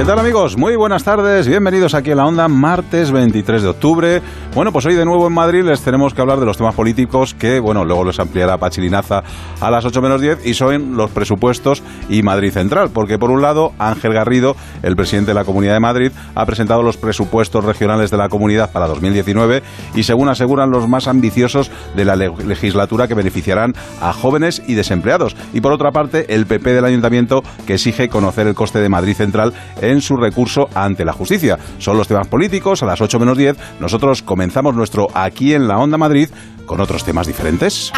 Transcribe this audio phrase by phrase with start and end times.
[0.00, 0.56] ¿Qué tal amigos?
[0.56, 4.22] Muy buenas tardes, bienvenidos aquí a la onda, martes 23 de octubre.
[4.54, 7.34] Bueno, pues hoy de nuevo en Madrid les tenemos que hablar de los temas políticos
[7.34, 9.22] que, bueno, luego les ampliará Pachilinaza
[9.60, 13.42] a las 8 menos 10 y son los presupuestos y Madrid Central, porque por un
[13.42, 18.10] lado Ángel Garrido, el presidente de la Comunidad de Madrid, ha presentado los presupuestos regionales
[18.10, 19.62] de la comunidad para 2019
[19.94, 25.36] y según aseguran los más ambiciosos de la legislatura que beneficiarán a jóvenes y desempleados.
[25.52, 29.14] Y por otra parte, el PP del Ayuntamiento que exige conocer el coste de Madrid
[29.14, 31.58] Central en su recurso ante la justicia.
[31.78, 35.78] Son los temas políticos, a las 8 menos 10 nosotros comenzamos nuestro Aquí en la
[35.78, 36.28] Onda Madrid
[36.66, 37.92] con otros temas diferentes.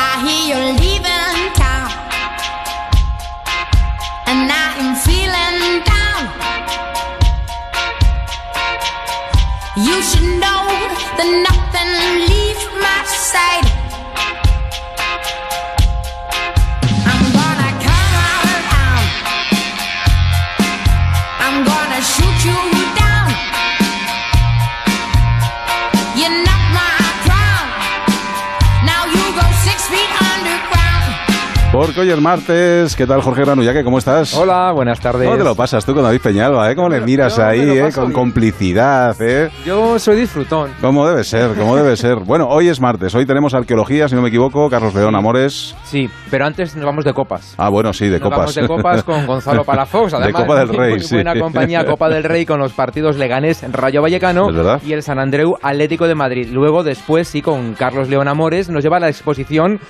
[31.73, 32.95] Porque hoy es martes.
[32.95, 33.83] ¿Qué tal, Jorge Granullaque?
[33.83, 34.37] ¿Cómo estás?
[34.37, 35.25] Hola, buenas tardes.
[35.25, 36.71] ¿Cómo te lo pasas tú con David Peñalba?
[36.71, 36.77] Eh?
[36.77, 37.89] ¿Cómo le miras ahí, eh?
[37.95, 39.49] Con complicidad, eh?
[39.65, 40.71] Yo soy disfrutón.
[40.83, 41.55] ¿Cómo debe ser?
[41.57, 42.17] ¿Cómo debe ser?
[42.27, 43.15] Bueno, hoy es martes.
[43.15, 44.69] Hoy tenemos arqueología, si no me equivoco.
[44.69, 45.75] Carlos León Amores.
[45.85, 47.55] Sí, pero antes nos vamos de copas.
[47.57, 48.39] Ah, bueno, sí, de nos copas.
[48.39, 50.13] Vamos de copas con Gonzalo Palafox.
[50.13, 53.65] Además, de Copa del Rey, muy buena compañía Copa del Rey con los partidos Leganés,
[53.73, 54.49] Rayo Vallecano
[54.85, 56.51] y el San Andreu Atlético de Madrid.
[56.53, 59.81] Luego, después, sí, con Carlos León Amores, nos lleva a la exposición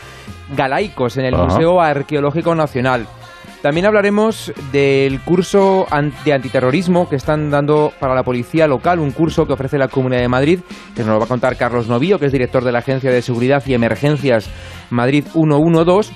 [0.55, 3.07] Galaicos en el Museo Arqueológico Nacional.
[3.63, 5.87] También hablaremos del curso
[6.25, 10.23] de antiterrorismo que están dando para la policía local, un curso que ofrece la Comunidad
[10.23, 10.61] de Madrid,
[10.97, 13.23] que nos lo va a contar Carlos Novío, que es director de la Agencia de
[13.23, 14.51] Seguridad y Emergencias
[14.91, 16.13] Madrid 112.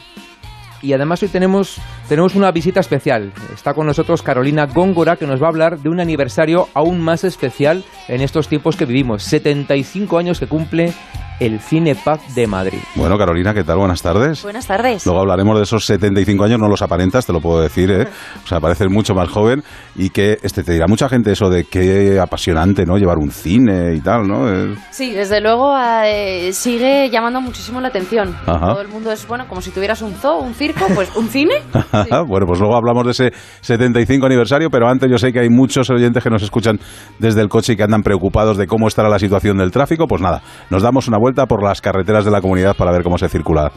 [0.82, 3.32] Y además hoy tenemos, tenemos una visita especial.
[3.52, 7.24] Está con nosotros Carolina Góngora, que nos va a hablar de un aniversario aún más
[7.24, 9.22] especial en estos tiempos que vivimos.
[9.24, 10.92] 75 años que cumple
[11.40, 12.78] el Cinepub de Madrid.
[12.94, 13.76] Bueno, Carolina, ¿qué tal?
[13.76, 14.42] Buenas tardes.
[14.42, 15.04] Buenas tardes.
[15.04, 18.08] Luego hablaremos de esos 75 años, no los aparentas, te lo puedo decir, ¿eh?
[18.44, 19.62] O sea, pareces mucho más joven
[19.96, 22.96] y que este te dirá mucha gente eso de qué apasionante, ¿no?
[22.96, 24.46] Llevar un cine y tal, ¿no?
[24.90, 25.74] Sí, desde luego
[26.04, 28.36] eh, sigue llamando muchísimo la atención.
[28.44, 31.54] Todo el mundo es, bueno, como si tuvieras un zoo, un circo, pues un cine.
[32.26, 35.88] Bueno, pues luego hablamos de ese 75 aniversario, pero antes yo sé que hay muchos
[35.90, 36.78] oyentes que nos escuchan
[37.18, 40.06] desde el coche y que andan preocupados de cómo estará la situación del tráfico.
[40.06, 43.18] Pues nada, nos damos una vuelta por las carreteras de la comunidad para ver cómo
[43.18, 43.72] se circula.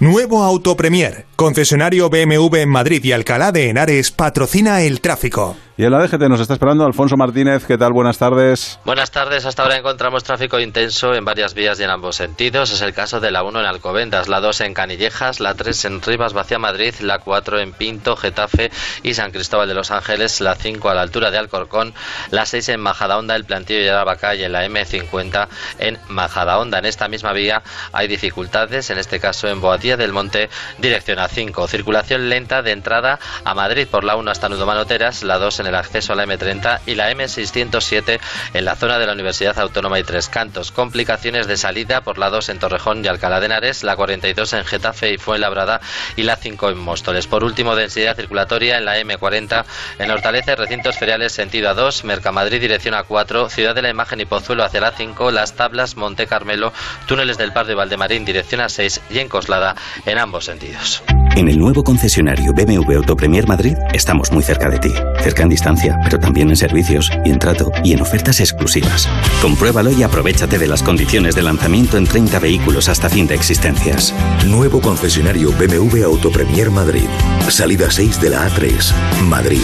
[0.00, 5.56] Nuevo Auto Premier, concesionario BMW en Madrid y Alcalá de Henares, patrocina el tráfico.
[5.76, 7.66] Y en la DGT nos está esperando Alfonso Martínez.
[7.66, 7.92] ¿Qué tal?
[7.92, 8.78] Buenas tardes.
[8.84, 9.44] Buenas tardes.
[9.44, 12.70] Hasta ahora encontramos tráfico intenso en varias vías y en ambos sentidos.
[12.70, 16.00] Es el caso de la 1 en Alcobendas, la 2 en Canillejas, la 3 en
[16.00, 18.70] Rivas, Vacia Madrid, la 4 en Pinto, Getafe
[19.02, 21.92] y San Cristóbal de los Ángeles, la 5 a la altura de Alcorcón,
[22.30, 25.48] la 6 en Majadahonda, el plantillo de Arabacá y en la M50
[25.80, 26.78] en Majadahonda.
[26.78, 31.26] En esta misma vía hay dificultades, en este caso en Boatía del Monte, dirección a
[31.26, 31.66] 5.
[31.66, 35.63] Circulación lenta de entrada a Madrid por la 1 hasta Nudo Manoteras, la 2 en
[35.66, 38.20] el acceso a la M30 y la M607
[38.54, 40.72] en la zona de la Universidad Autónoma y Tres Cantos.
[40.72, 44.64] Complicaciones de salida por la 2 en Torrejón y Alcalá de Henares, la 42 en
[44.64, 45.80] Getafe y Fuenlabrada
[46.16, 47.26] y la 5 en Móstoles.
[47.26, 49.64] Por último, densidad circulatoria en la M40
[49.98, 54.64] en Hortaleza recintos feriales sentido A2, Mercamadrid dirección A4, Ciudad de la Imagen y Pozuelo
[54.64, 56.72] hacia la 5, Las Tablas, Monte Carmelo,
[57.06, 59.74] túneles del Pardo y Valdemarín dirección A6 y en Coslada
[60.06, 61.02] en ambos sentidos.
[61.36, 65.98] En el nuevo concesionario BMW Autopremier Madrid estamos muy cerca de ti, cerca en distancia,
[66.04, 69.08] pero también en servicios y en trato y en ofertas exclusivas.
[69.42, 74.14] Compruébalo y aprovechate de las condiciones de lanzamiento en 30 vehículos hasta fin de existencias.
[74.46, 77.08] Nuevo concesionario BMW Autopremier Madrid.
[77.48, 78.92] Salida 6 de la A3,
[79.24, 79.62] Madrid.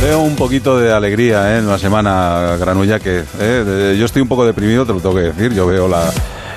[0.00, 1.58] Veo un poquito de alegría ¿eh?
[1.58, 3.96] en la semana, Granulla, que ¿eh?
[3.98, 5.52] yo estoy un poco deprimido, te lo tengo que decir.
[5.52, 6.10] Yo veo la,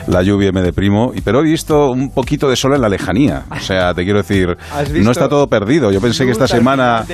[0.07, 3.44] la lluvia me deprimo, y, pero he visto un poquito de sol en la lejanía.
[3.51, 4.57] O sea, te quiero decir,
[4.94, 5.91] no está todo perdido.
[5.91, 7.05] Yo pensé que esta semana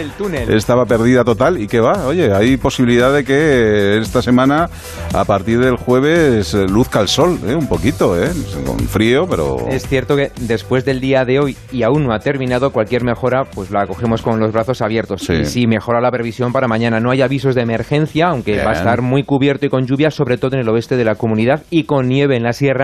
[0.49, 4.69] estaba perdida total y que va, oye, hay posibilidad de que esta semana,
[5.13, 7.55] a partir del jueves, luzca el sol, ¿eh?
[7.55, 8.29] un poquito, ¿eh?
[8.65, 9.67] con frío, pero...
[9.69, 13.43] Es cierto que después del día de hoy y aún no ha terminado, cualquier mejora
[13.43, 15.21] pues la cogemos con los brazos abiertos.
[15.21, 15.33] Sí.
[15.33, 16.99] Y sí, mejora la previsión para mañana.
[16.99, 20.37] No hay avisos de emergencia, aunque va a estar muy cubierto y con lluvia, sobre
[20.37, 22.78] todo en el oeste de la comunidad y con nieve en la sierra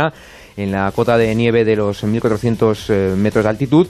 [0.57, 3.87] en la cota de nieve de los 1.400 eh, metros de altitud.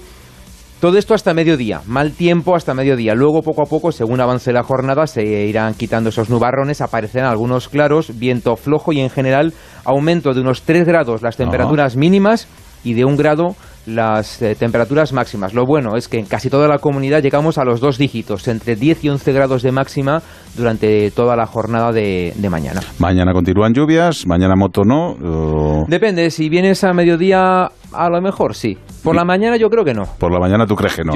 [0.80, 3.16] Todo esto hasta mediodía, mal tiempo hasta mediodía.
[3.16, 7.69] Luego, poco a poco, según avance la jornada, se irán quitando esos nubarrones, aparecerán algunos
[7.69, 9.54] claros, viento flojo y en general
[9.86, 12.48] aumento de unos 3 grados las temperaturas mínimas
[12.84, 15.53] y de un grado las eh, temperaturas máximas.
[15.53, 18.75] Lo bueno es que en casi toda la comunidad llegamos a los dos dígitos, entre
[18.75, 20.21] 10 y 11 grados de máxima
[20.55, 22.81] durante toda la jornada de, mañana.
[22.99, 25.85] Mañana continúan lluvias, mañana moto no.
[25.87, 28.77] Depende, si vienes a mediodía, a lo mejor sí.
[29.03, 30.03] Por la mañana yo creo que no.
[30.19, 31.13] Por la mañana tú crees que no.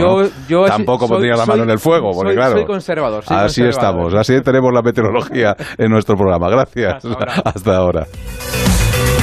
[0.48, 2.54] Yo, Tampoco pondría la mano en el fuego, porque claro.
[2.54, 3.24] Soy conservador.
[3.28, 6.50] así estamos, así tenemos la meteorología en nuestro programa.
[6.50, 7.04] Gracias.
[7.44, 8.06] Hasta ahora.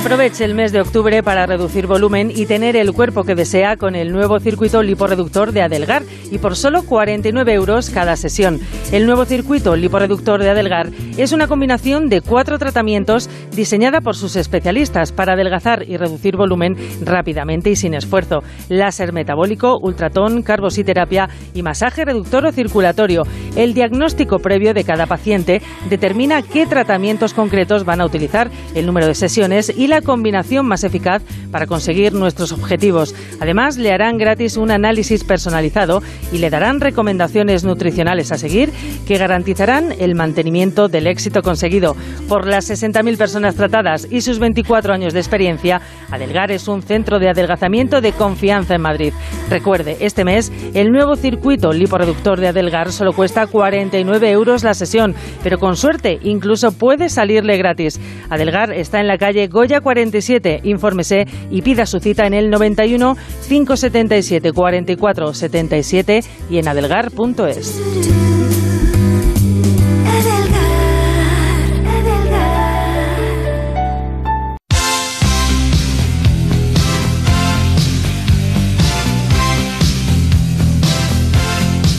[0.00, 3.94] Aproveche el mes de octubre para reducir volumen y tener el cuerpo que desea con
[3.94, 8.60] el nuevo circuito liporeductor de Adelgar y por solo 49 euros cada sesión.
[8.92, 10.88] El nuevo circuito liporeductor de Adelgar
[11.18, 16.78] es una combinación de cuatro tratamientos diseñada por sus especialistas para adelgazar y reducir volumen
[17.02, 18.42] rápidamente y sin esfuerzo.
[18.70, 23.24] Láser metabólico, ultratón, carbositerapia y masaje reductor o circulatorio.
[23.54, 25.60] El diagnóstico previo de cada paciente
[25.90, 30.84] determina qué tratamientos concretos van a utilizar, el número de sesiones y la combinación más
[30.84, 33.14] eficaz para conseguir nuestros objetivos.
[33.40, 36.02] Además, le harán gratis un análisis personalizado
[36.32, 38.70] y le darán recomendaciones nutricionales a seguir
[39.06, 41.96] que garantizarán el mantenimiento del éxito conseguido.
[42.28, 47.18] Por las 60.000 personas tratadas y sus 24 años de experiencia, Adelgar es un centro
[47.18, 49.12] de adelgazamiento de confianza en Madrid.
[49.48, 55.14] Recuerde, este mes el nuevo circuito liporeductor de Adelgar solo cuesta 49 euros la sesión,
[55.42, 58.00] pero con suerte incluso puede salirle gratis.
[58.28, 60.60] Adelgar está en la calle Goya 47.
[60.64, 63.16] Infórmese y pida su cita en el 91
[63.48, 67.80] 577 44 77 y en adelgar.es.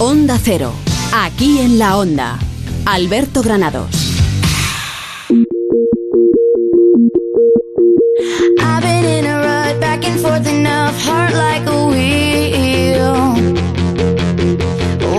[0.04, 0.74] Onda Cero,
[1.14, 2.40] aquí en la Onda.
[2.86, 4.01] Alberto Granados.
[10.42, 13.34] Forth enough, heart like a wheel.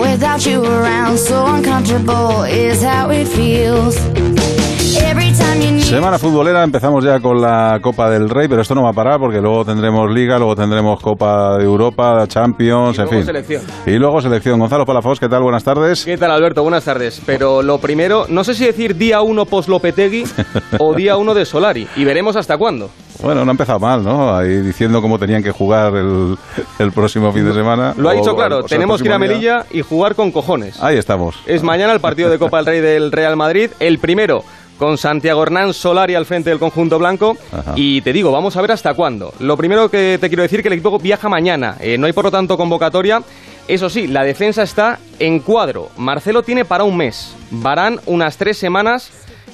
[0.01, 4.62] Without you around, so uncomfortable is how it feels.
[5.93, 9.19] Semana futbolera, empezamos ya con la Copa del Rey, pero esto no va a parar
[9.19, 13.23] porque luego tendremos Liga, luego tendremos Copa de Europa, Champions, en fin.
[13.25, 13.63] Selección.
[13.85, 14.59] Y luego selección.
[14.59, 15.43] Gonzalo Palafos, ¿qué tal?
[15.43, 16.07] Buenas tardes.
[16.07, 16.63] ¿Qué tal, Alberto?
[16.63, 17.21] Buenas tardes.
[17.27, 20.25] Pero lo primero, no sé si decir día 1 post Lopetegui
[20.79, 22.89] o día 1 de Solari, y veremos hasta cuándo.
[23.23, 24.35] Bueno, no ha empezado mal, ¿no?
[24.35, 27.93] Ahí diciendo cómo tenían que jugar el, próximo fin de semana.
[27.99, 30.83] Lo ha dicho claro, tenemos que ir a Melilla y jugar con cojones.
[30.83, 31.37] Ahí estamos.
[31.47, 34.43] Es mañana el partido de Copa del Rey del Real Madrid, el primero
[34.83, 37.37] con Santiago Hernán Solari al frente del conjunto blanco.
[37.77, 39.33] Y te digo, vamos a ver hasta cuándo.
[39.39, 41.77] Lo primero que te quiero decir es que el equipo viaja mañana.
[41.79, 43.23] Eh, no hay por lo tanto convocatoria.
[43.69, 45.91] Eso sí, la defensa está en cuadro.
[45.99, 47.33] Marcelo tiene para un mes.
[47.53, 49.13] Varán unas tres semanas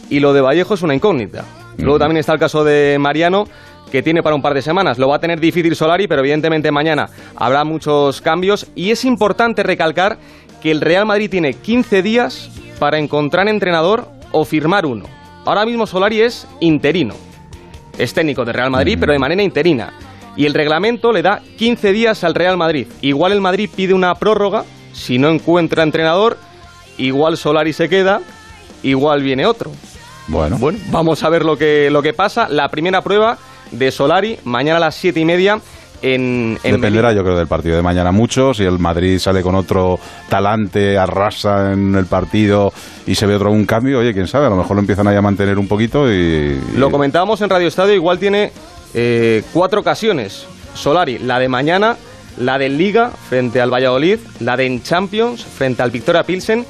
[0.09, 1.45] y lo de Vallejo es una incógnita.
[1.77, 3.45] Luego también está el caso de Mariano,
[3.93, 4.97] que tiene para un par de semanas.
[4.97, 8.67] Lo va a tener difícil Solari, pero evidentemente mañana habrá muchos cambios.
[8.75, 10.17] Y es importante recalcar
[10.63, 15.18] que el Real Madrid tiene 15 días para encontrar entrenador o firmar uno.
[15.45, 17.15] Ahora mismo Solari es interino.
[17.97, 19.93] Es técnico de Real Madrid, pero de manera interina.
[20.37, 22.87] Y el reglamento le da 15 días al Real Madrid.
[23.01, 26.39] Igual el Madrid pide una prórroga, si no encuentra entrenador,
[26.97, 28.21] igual Solari se queda,
[28.83, 29.73] igual viene otro.
[30.29, 30.59] Bueno.
[30.59, 32.49] Bueno, vamos a ver lo que, lo que pasa.
[32.49, 33.39] La primera prueba
[33.73, 35.61] de Solari, mañana a las siete y media
[36.03, 38.55] Dependerá, yo creo, del partido de mañana mucho.
[38.55, 42.73] Si el Madrid sale con otro talante, arrasa en el partido
[43.07, 45.17] y se ve otro un cambio, oye, quién sabe, a lo mejor lo empiezan ahí
[45.17, 46.61] a mantener un poquito y.
[46.77, 48.53] Lo comentábamos en Radio Estadio, igual tiene
[48.95, 50.47] eh, cuatro ocasiones.
[50.75, 51.97] Solari, la de mañana,
[52.39, 56.65] la de Liga frente al Valladolid, la de en Champions frente al Victoria Pilsen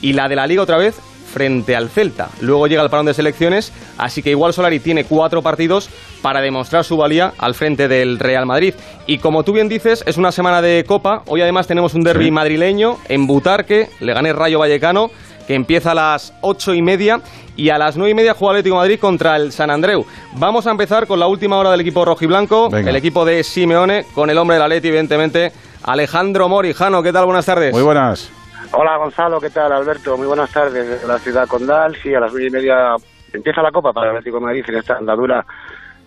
[0.00, 0.96] y la de la Liga otra vez
[1.32, 2.28] frente al Celta.
[2.40, 5.88] Luego llega el parón de selecciones, así que igual Solari tiene cuatro partidos
[6.20, 8.74] para demostrar su valía al frente del Real Madrid.
[9.06, 11.22] Y como tú bien dices, es una semana de Copa.
[11.26, 15.10] Hoy además tenemos un derby madrileño en Butarque, le gané Rayo Vallecano,
[15.46, 17.20] que empieza a las ocho y media.
[17.54, 20.06] Y a las nueve y media juega Atlético Madrid contra el San Andreu.
[20.36, 24.30] Vamos a empezar con la última hora del equipo rojiblanco, el equipo de Simeone, con
[24.30, 27.02] el hombre del Atleti, evidentemente, Alejandro Morijano.
[27.02, 27.26] ¿Qué tal?
[27.26, 27.74] Buenas tardes.
[27.74, 28.30] Muy buenas.
[28.74, 30.16] Hola Gonzalo, ¿qué tal Alberto?
[30.16, 31.94] Muy buenas tardes desde la ciudad condal.
[31.96, 32.96] Sí, a las nueve y media
[33.30, 35.44] empieza la Copa para el Atlético de Madrid en esta andadura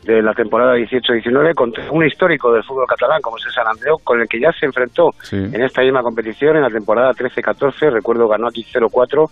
[0.03, 3.99] de la temporada 18-19 contra un histórico del fútbol catalán como es el San Andreu,
[4.03, 7.91] con el que ya se enfrentó en esta misma competición en la temporada 13-14.
[7.91, 9.29] Recuerdo ganó aquí 0-4,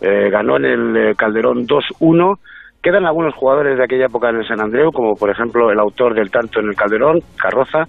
[0.00, 2.38] eh, ganó en el eh, Calderón 2-1
[2.84, 6.14] Quedan algunos jugadores de aquella época en el San Andreu, como por ejemplo el autor
[6.14, 7.84] del tanto en el Calderón, Carroza,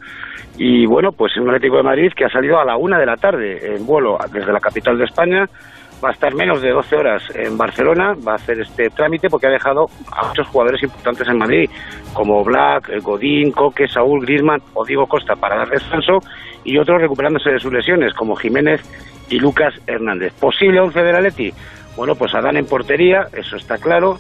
[0.58, 3.18] y bueno, pues un Atlético de Madrid que ha salido a la una de la
[3.18, 5.48] tarde en vuelo desde la capital de España,
[6.02, 9.48] va a estar menos de 12 horas en Barcelona, va a hacer este trámite porque
[9.48, 11.70] ha dejado a muchos jugadores importantes en Madrid,
[12.14, 16.20] como Black, Godín, Coque, Saúl, Griezmann o Diego Costa para dar descanso
[16.64, 18.82] y otros recuperándose de sus lesiones, como Jiménez
[19.30, 20.32] y Lucas Hernández.
[20.40, 21.52] ¿Posible 11 de la Leti?
[21.98, 24.16] Bueno, pues Adán en portería, eso está claro.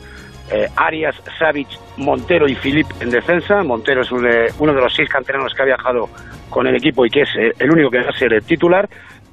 [0.51, 3.63] Eh, Arias, Savic, Montero y Filip en defensa.
[3.63, 6.07] Montero es eh, uno de los seis canteranos que ha viajado
[6.49, 8.87] con el equipo y que es eh, el único que va a ser el titular.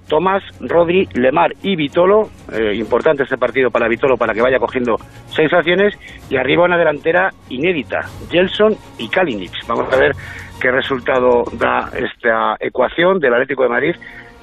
[0.08, 2.28] Tomás, Rodri, Lemar y Vitolo.
[2.74, 5.94] importante este partido para Vitolo para que vaya cogiendo sensaciones.
[6.28, 8.00] Y arriba una delantera inédita,
[8.30, 9.52] Gelson y Kalinic.
[9.66, 10.12] Vamos a ver
[10.60, 13.96] qué resultado da esta ecuación del Atlético de Madrid,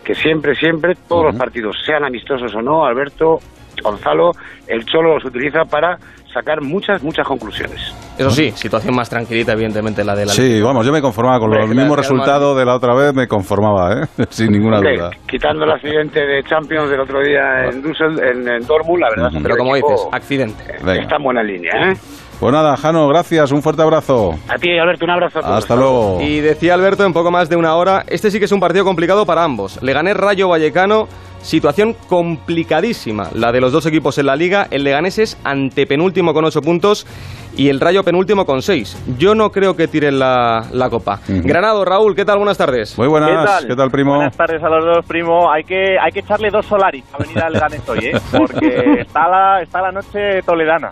[0.04, 3.40] que siempre, siempre, todos los partidos, sean amistosos o no, Alberto,
[3.82, 4.32] Gonzalo,
[4.68, 5.98] el Cholo los utiliza para
[6.33, 7.93] sacar muchas, muchas conclusiones.
[8.17, 10.31] Eso sí, situación más tranquilita, evidentemente, la de la...
[10.31, 13.93] Sí, vamos, yo me conformaba con los mismos resultados de la otra vez, me conformaba,
[13.93, 14.05] ¿eh?
[14.29, 15.12] sin ninguna duda.
[15.27, 19.39] Quitando el accidente de Champions del otro día en, Dussel, en, Dortmund, la verdad...
[19.41, 20.63] Pero como dices, accidente.
[20.75, 21.93] Está en buena línea, ¿eh?
[22.39, 24.31] Pues nada, Jano, gracias, un fuerte abrazo.
[24.48, 25.39] A ti, Alberto, un abrazo.
[25.39, 26.21] Hasta luego.
[26.21, 28.86] Y decía Alberto en poco más de una hora, este sí que es un partido
[28.86, 29.83] complicado para ambos.
[29.83, 31.09] Le gané Rayo Vallecano
[31.41, 34.67] Situación complicadísima la de los dos equipos en la liga.
[34.72, 37.08] El Leganés es antepenúltimo con 8 puntos
[37.55, 39.15] y el Rayo penúltimo con 6.
[39.17, 41.19] Yo no creo que tiren la, copa.
[41.27, 42.38] Granado, Raúl, ¿qué tal?
[42.38, 42.98] Buenas tardes.
[42.98, 43.65] Muy buenas.
[43.65, 43.89] ¿Qué tal?
[43.89, 44.15] primo?
[44.15, 45.51] Buenas tardes a los dos, primo.
[45.51, 48.19] Hay que, hay que echarle dos Solaris a venir al Leganés hoy, ¿eh?
[48.38, 50.89] Porque está la, está la noche toledana.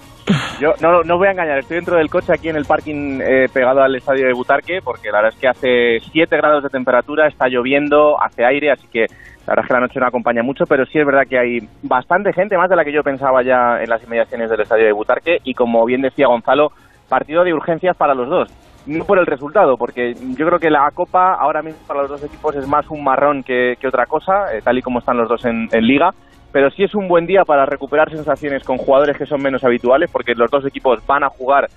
[0.59, 3.47] Yo no, no voy a engañar, estoy dentro del coche aquí en el parking eh,
[3.53, 7.27] pegado al estadio de Butarque, porque la verdad es que hace 7 grados de temperatura,
[7.27, 9.05] está lloviendo, hace aire, así que
[9.47, 11.59] la verdad es que la noche no acompaña mucho, pero sí es verdad que hay
[11.81, 14.91] bastante gente, más de la que yo pensaba ya en las inmediaciones del estadio de
[14.91, 15.37] Butarque.
[15.45, 16.73] Y como bien decía Gonzalo,
[17.07, 18.49] partido de urgencias para los dos.
[18.85, 22.23] No por el resultado, porque yo creo que la Copa ahora mismo para los dos
[22.25, 25.45] equipos es más un marrón que, otra cosa, eh, tal y como están los dos
[25.45, 26.11] en, en Liga
[26.51, 30.09] pero sí es un buen día para recuperar sensaciones con jugadores que son menos habituales,
[30.09, 31.67] porque los dos equipos van a jugar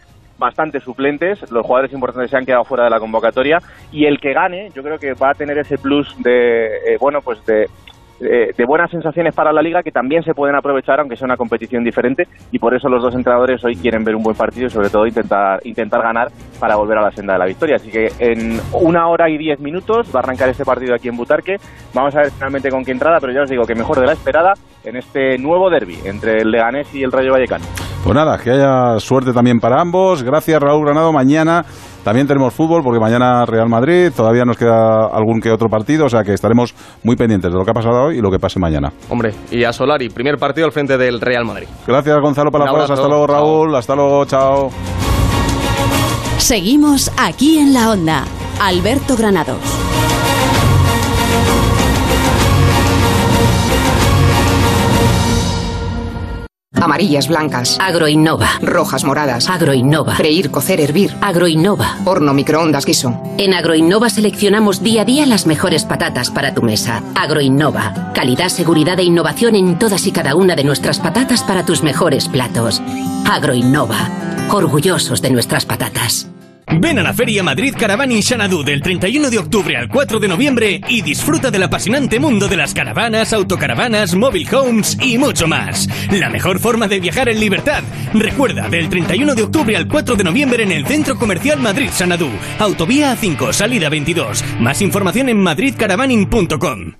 [0.40, 4.32] bastante suplentes, los jugadores importantes se han quedado fuera de la convocatoria y el que
[4.32, 7.68] gane yo creo que va a tener ese plus de, eh, bueno, pues de
[8.20, 11.36] eh, de buenas sensaciones para la liga que también se pueden aprovechar aunque sea una
[11.36, 14.70] competición diferente y por eso los dos entrenadores hoy quieren ver un buen partido y
[14.70, 17.76] sobre todo intentar intentar ganar para volver a la senda de la victoria.
[17.76, 21.16] Así que en una hora y diez minutos va a arrancar este partido aquí en
[21.16, 21.56] Butarque.
[21.94, 24.12] Vamos a ver finalmente con qué entrada pero ya os digo que mejor de la
[24.12, 24.52] esperada
[24.84, 27.64] en este nuevo derby entre el Leganés y el Rayo Vallecano.
[28.02, 30.22] Pues nada que haya suerte también para ambos.
[30.22, 31.12] Gracias Raúl Granado.
[31.12, 31.64] Mañana
[32.04, 36.08] también tenemos fútbol porque mañana Real Madrid, todavía nos queda algún que otro partido, o
[36.08, 38.58] sea que estaremos muy pendientes de lo que ha pasado hoy y lo que pase
[38.58, 38.92] mañana.
[39.08, 41.68] Hombre, y a Solari, primer partido al frente del Real Madrid.
[41.86, 44.70] Gracias Gonzalo Palafox, hasta luego Raúl, hasta luego, chao.
[46.38, 48.24] Seguimos aquí en la onda.
[48.60, 49.99] Alberto Granados.
[56.80, 57.78] Amarillas, blancas.
[57.80, 58.48] Agroinnova.
[58.62, 59.48] Rojas, moradas.
[59.48, 60.14] Agroinnova.
[60.14, 61.14] Freír, cocer, hervir.
[61.20, 61.98] Agroinnova.
[62.04, 63.20] Horno, microondas, guiso.
[63.36, 67.02] En Agroinnova seleccionamos día a día las mejores patatas para tu mesa.
[67.14, 68.12] Agroinnova.
[68.14, 72.28] Calidad, seguridad e innovación en todas y cada una de nuestras patatas para tus mejores
[72.28, 72.80] platos.
[73.30, 74.08] Agroinnova.
[74.50, 76.28] Orgullosos de nuestras patatas.
[76.78, 80.80] Ven a la Feria Madrid Caravan Xanadu del 31 de octubre al 4 de noviembre
[80.88, 85.88] y disfruta del apasionante mundo de las caravanas, autocaravanas, mobile homes y mucho más.
[86.10, 87.82] La mejor forma de viajar en libertad.
[88.14, 92.30] Recuerda, del 31 de octubre al 4 de noviembre en el Centro Comercial Madrid Xanadu.
[92.58, 94.44] Autovía A5, salida 22.
[94.60, 96.99] Más información en madridcaravaning.com.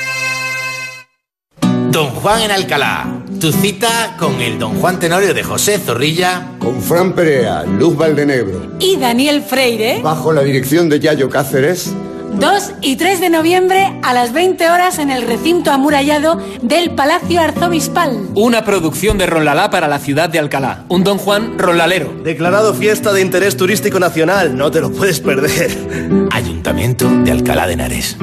[2.01, 3.07] Don Juan en Alcalá.
[3.39, 6.53] Tu cita con el Don Juan Tenorio de José Zorrilla.
[6.57, 8.71] Con Fran Perea, Luz Valdenebro.
[8.79, 10.01] Y Daniel Freire.
[10.01, 11.93] Bajo la dirección de Yayo Cáceres.
[12.39, 17.39] 2 y 3 de noviembre a las 20 horas en el recinto amurallado del Palacio
[17.39, 18.29] Arzobispal.
[18.33, 20.85] Una producción de Ronlalá para la ciudad de Alcalá.
[20.87, 22.11] Un Don Juan Ronlalero.
[22.23, 25.69] Declarado fiesta de interés turístico nacional, no te lo puedes perder.
[26.31, 28.17] Ayuntamiento de Alcalá de Henares.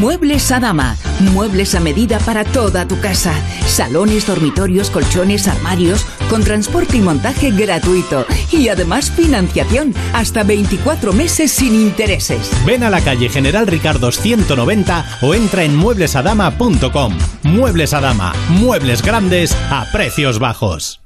[0.00, 0.96] Muebles Adama.
[1.34, 3.34] Muebles a medida para toda tu casa.
[3.66, 8.24] Salones, dormitorios, colchones, armarios, con transporte y montaje gratuito.
[8.50, 12.50] Y además financiación hasta 24 meses sin intereses.
[12.64, 17.18] Ven a la calle General Ricardo 190 o entra en mueblesadama.com.
[17.42, 18.32] Muebles Adama.
[18.48, 21.02] Muebles grandes a precios bajos.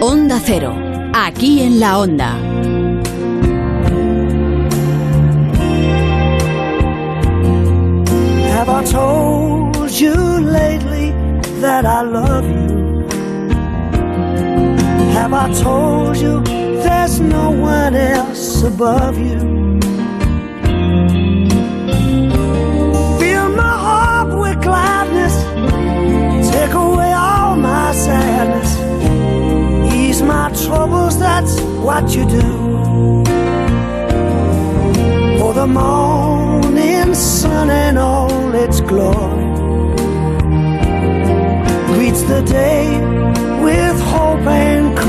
[0.00, 0.74] Onda Cero,
[1.26, 2.36] aquí en la Onda.
[8.54, 11.12] Have I told you lately
[11.60, 13.06] that I love you?
[15.12, 16.42] Have I told you
[16.82, 19.38] there's no one else above you?
[23.18, 25.34] Fill my heart with gladness,
[26.52, 28.87] take away all my sadness
[31.18, 32.68] that's what you do.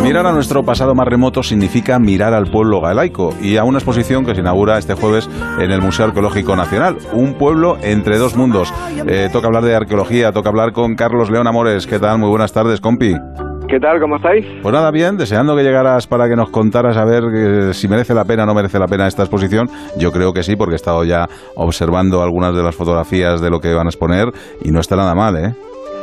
[0.02, 4.26] Mirar a nuestro pasado más remoto significa mirar al pueblo galaico y a una exposición
[4.26, 6.98] que se inaugura este jueves en el Museo Arqueológico Nacional.
[7.12, 8.74] Un pueblo entre dos mundos.
[9.08, 11.86] Eh, toca hablar de arqueología, toca hablar con Carlos León Amores.
[11.88, 12.20] ¿Qué tal?
[12.20, 13.16] Muy buenas tardes, compi.
[13.70, 14.00] ¿Qué tal?
[14.00, 14.48] ¿Cómo estáis?
[14.64, 18.16] Pues nada, bien, deseando que llegaras para que nos contaras a ver eh, si merece
[18.16, 19.70] la pena o no merece la pena esta exposición.
[19.96, 23.60] Yo creo que sí, porque he estado ya observando algunas de las fotografías de lo
[23.60, 24.32] que van a exponer
[24.64, 25.54] y no está nada mal, ¿eh?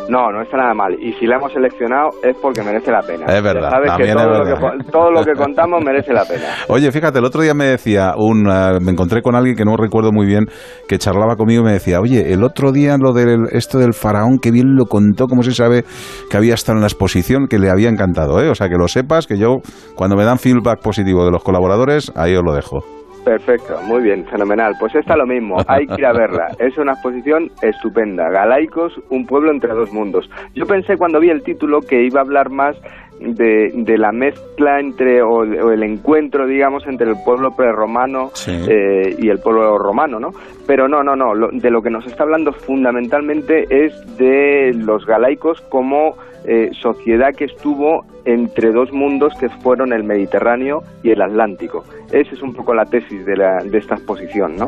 [0.09, 0.95] No, no está nada mal.
[1.01, 3.27] Y si la hemos seleccionado es porque merece la pena.
[3.27, 3.71] Es verdad.
[3.71, 6.45] Sabes que todo, Lo que todo lo que contamos merece la pena.
[6.69, 9.77] Oye, fíjate, el otro día me decía, un, eh, me encontré con alguien que no
[9.77, 10.47] recuerdo muy bien,
[10.89, 14.39] que charlaba conmigo y me decía, oye, el otro día lo del esto del faraón,
[14.39, 15.85] que bien lo contó, como se sabe
[16.31, 18.49] que había estado en la exposición, que le había encantado, ¿eh?
[18.49, 19.57] O sea, que lo sepas, que yo,
[19.95, 22.96] cuando me dan feedback positivo de los colaboradores, ahí os lo dejo.
[23.26, 24.76] Perfecto, muy bien, fenomenal.
[24.78, 26.47] Pues está lo mismo, hay que ir a verla.
[26.61, 28.30] Es una exposición estupenda.
[28.30, 30.30] Galaicos, un pueblo entre dos mundos.
[30.54, 32.76] Yo pensé cuando vi el título que iba a hablar más
[33.21, 39.29] de, de la mezcla entre, o, el encuentro, digamos, entre el pueblo prerromano eh, y
[39.29, 40.31] el pueblo romano, ¿no?
[40.67, 41.33] Pero no, no, no.
[41.52, 46.15] de lo que nos está hablando fundamentalmente es de los galaicos como
[46.49, 51.85] eh, sociedad que estuvo entre dos mundos que fueron el Mediterráneo y el Atlántico.
[52.13, 54.67] Esa es un poco la tesis de, la, de esta exposición, ¿no?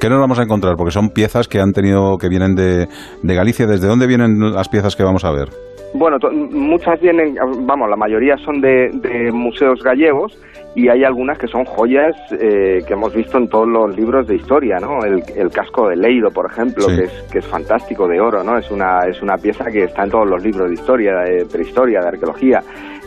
[0.00, 0.76] ¿Qué nos vamos a encontrar?
[0.76, 2.88] Porque son piezas que han tenido, que vienen de,
[3.22, 3.66] de Galicia.
[3.66, 5.48] ¿Desde dónde vienen las piezas que vamos a ver?
[5.94, 6.18] Bueno,
[6.50, 8.90] muchas vienen, vamos, la mayoría son de,
[9.32, 10.38] museos gallegos
[10.74, 14.36] y hay algunas que son joyas eh, que hemos visto en todos los libros de
[14.36, 15.00] historia, ¿no?
[15.02, 18.58] El, casco de Leiro, por ejemplo, que, es, que es fantástico de oro, ¿no?
[18.58, 22.00] Es una, es una pieza que está en todos los libros de historia, de prehistoria,
[22.00, 22.62] de arqueología.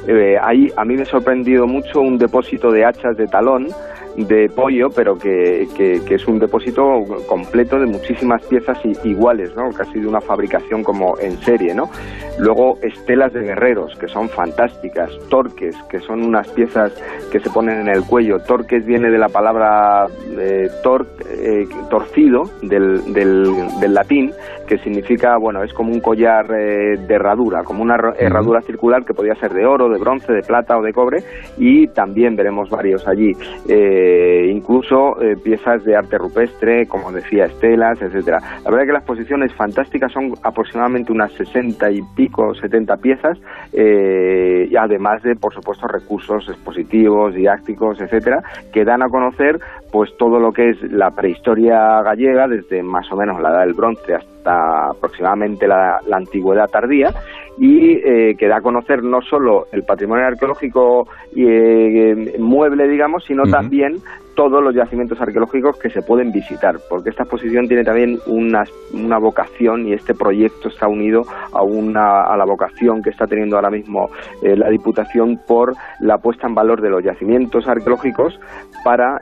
[0.07, 3.67] Eh, ahí a mí me ha sorprendido mucho un depósito de hachas de talón
[4.15, 6.81] de pollo, pero que, que, es un depósito
[7.27, 9.69] completo de muchísimas piezas iguales, ¿no?
[9.69, 11.73] casi de una fabricación como en serie.
[11.73, 11.89] ¿no?
[12.39, 16.93] Luego estelas de guerreros, que son fantásticas, torques, que son unas piezas
[17.31, 18.39] que se ponen en el cuello.
[18.39, 23.43] Torques viene de la palabra eh, tor, eh, torcido del, del,
[23.79, 24.31] del latín,
[24.67, 29.13] que significa, bueno, es como un collar eh, de herradura, como una herradura circular que
[29.13, 31.17] podía ser de oro, de bronce, de plata o de cobre,
[31.57, 33.33] y también veremos varios allí.
[33.67, 34.00] Eh,
[34.49, 38.39] incluso eh, piezas de arte rupestre, como decía, estelas, etcétera.
[38.63, 42.97] La verdad es que la exposición es fantástica, son aproximadamente unas 60 y pico, 70
[42.97, 43.37] piezas,
[43.73, 48.41] y además de, por supuesto, recursos expositivos, didácticos, etcétera,
[48.73, 49.59] que dan a conocer
[49.91, 53.73] pues todo lo que es la prehistoria gallega, desde más o menos la edad del
[53.73, 57.09] bronce hasta aproximadamente la, antigüedad tardía
[57.57, 63.43] y eh, que da a conocer no solo el patrimonio arqueológico eh, mueble, digamos, sino
[63.43, 63.97] también
[64.35, 69.19] todos los yacimientos arqueológicos que se pueden visitar, porque esta exposición tiene también una, una
[69.19, 73.69] vocación y este proyecto está unido a, una, a la vocación que está teniendo ahora
[73.69, 74.09] mismo
[74.41, 78.39] eh, la Diputación por la puesta en valor de los yacimientos arqueológicos
[78.83, 79.19] para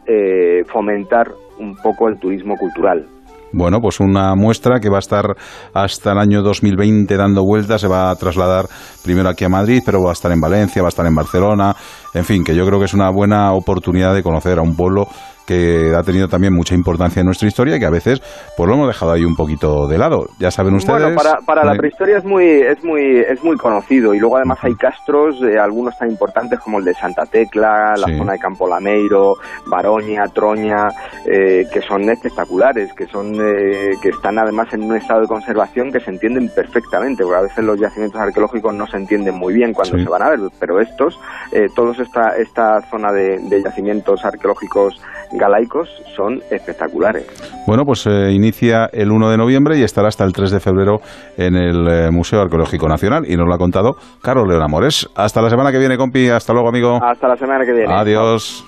[0.68, 3.06] fomentar un poco el turismo cultural.
[3.52, 5.36] Bueno, pues una muestra que va a estar
[5.74, 8.66] hasta el año 2020 dando vueltas, se va a trasladar
[9.04, 11.76] primero aquí a Madrid, pero va a estar en Valencia, va a estar en Barcelona,
[12.14, 15.08] en fin, que yo creo que es una buena oportunidad de conocer a un pueblo
[15.50, 18.22] que ha tenido también mucha importancia en nuestra historia y que a veces
[18.56, 20.28] pues lo hemos dejado ahí un poquito de lado.
[20.38, 21.02] Ya saben ustedes.
[21.02, 24.60] Bueno, para, para la prehistoria es muy, es muy, es muy conocido y luego además
[24.62, 28.68] hay castros, eh, algunos tan importantes como el de Santa Tecla, la zona de Campo
[28.68, 29.34] Lameiro,
[29.66, 30.90] Baroña, Troña,
[31.26, 35.92] eh, que son espectaculares, que son, eh, que están además en un estado de conservación
[35.92, 39.74] que se entienden perfectamente, porque a veces los yacimientos arqueológicos no se entienden muy bien
[39.74, 41.20] cuando se van a ver, pero estos,
[41.52, 45.02] eh, todos esta, esta zona de, de yacimientos arqueológicos
[45.40, 47.26] galaicos son espectaculares.
[47.66, 51.02] Bueno, pues se inicia el 1 de noviembre y estará hasta el 3 de febrero
[51.38, 55.10] en el eh, Museo Arqueológico Nacional y nos lo ha contado Carlos León Amores.
[55.16, 56.30] Hasta la semana que viene, compi.
[56.30, 57.00] Hasta luego, amigo.
[57.02, 57.94] Hasta la semana que viene.
[57.94, 58.66] Adiós.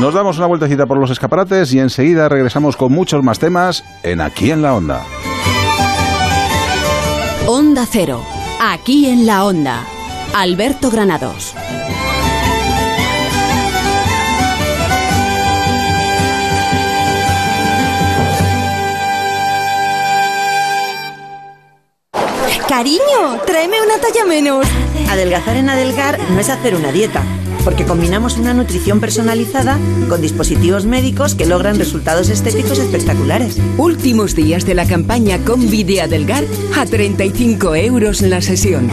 [0.00, 4.20] Nos damos una vueltecita por los escaparates y enseguida regresamos con muchos más temas en
[4.20, 5.02] Aquí en la Onda.
[7.48, 8.20] Onda Cero.
[8.60, 9.84] Aquí en la Onda.
[10.34, 11.54] Alberto Granados.
[22.68, 24.66] Cariño, tráeme una talla menos.
[25.08, 27.22] Adelgazar en Adelgar no es hacer una dieta,
[27.64, 33.56] porque combinamos una nutrición personalizada con dispositivos médicos que logran resultados estéticos espectaculares.
[33.78, 36.44] Últimos días de la campaña con de Adelgar
[36.76, 38.90] a 35 euros la sesión.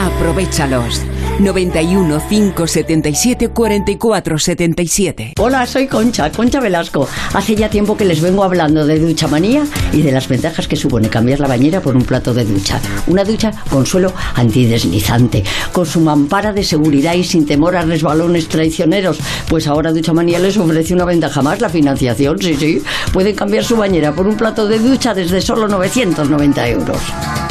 [0.00, 1.00] Aprovechalos.
[1.42, 5.32] 91 577 44 77.
[5.38, 7.08] Hola, soy Concha, Concha Velasco.
[7.34, 10.76] Hace ya tiempo que les vengo hablando de ducha manía y de las ventajas que
[10.76, 12.80] supone cambiar la bañera por un plato de ducha.
[13.06, 18.48] Una ducha con suelo antideslizante, con su mampara de seguridad y sin temor a resbalones
[18.48, 19.18] traicioneros.
[19.48, 22.82] Pues ahora Ducha Manía les ofrece una ventaja más, la financiación, sí, sí.
[23.12, 26.98] Pueden cambiar su bañera por un plato de ducha desde solo 990 euros.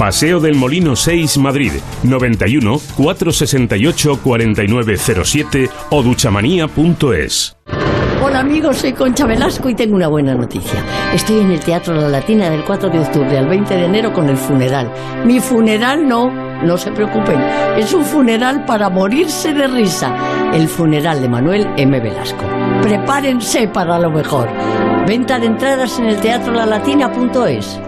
[0.02, 1.74] Paseo del Molino 6, Madrid.
[2.02, 7.56] 91 468 4907 o duchamanía.es.
[8.24, 10.84] Hola amigos, soy Concha Velasco y tengo una buena noticia.
[11.14, 14.28] Estoy en el Teatro La Latina del 4 de octubre al 20 de enero con
[14.28, 14.92] el funeral.
[15.24, 16.32] Mi funeral no,
[16.64, 17.40] no se preocupen,
[17.78, 20.52] es un funeral para morirse de risa.
[20.52, 22.00] El funeral de Manuel M.
[22.00, 22.44] Velasco.
[22.82, 24.50] Prepárense para lo mejor.
[25.06, 27.80] Venta de entradas en el teatrolalatina.es.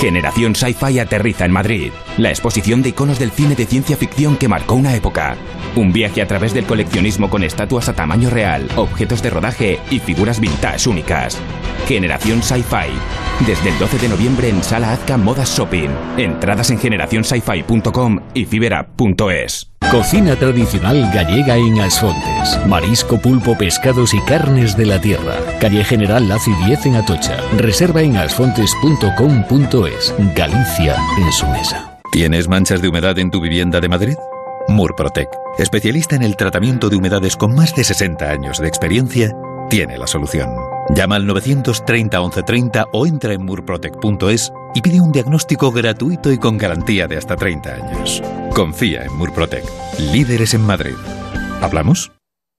[0.00, 1.92] Generación Sci-Fi aterriza en Madrid.
[2.16, 5.36] La exposición de iconos del cine de ciencia ficción que marcó una época.
[5.76, 9.98] Un viaje a través del coleccionismo con estatuas a tamaño real, objetos de rodaje y
[9.98, 11.38] figuras vintage únicas.
[11.86, 13.44] Generación Sci-Fi.
[13.46, 15.90] Desde el 12 de noviembre en Sala Azca Modas Shopping.
[16.16, 19.69] Entradas en generacionsci-fi.com y fibera.es.
[19.90, 22.64] Cocina tradicional gallega en Asfontes.
[22.68, 25.34] Marisco, pulpo, pescados y carnes de la tierra.
[25.60, 27.38] Calle General Laci 10 en Atocha.
[27.56, 30.14] Reserva en asfontes.com.es.
[30.36, 31.98] Galicia en su mesa.
[32.12, 34.16] ¿Tienes manchas de humedad en tu vivienda de Madrid?
[34.68, 39.32] Murprotec, especialista en el tratamiento de humedades con más de 60 años de experiencia,
[39.68, 40.50] tiene la solución.
[40.94, 46.58] Llama al 930 1130 o entra en murprotec.es y pide un diagnóstico gratuito y con
[46.58, 48.22] garantía de hasta 30 años.
[48.54, 49.64] Confía en Murprotec,
[50.12, 50.94] líderes en Madrid.
[51.60, 52.12] ¿Hablamos?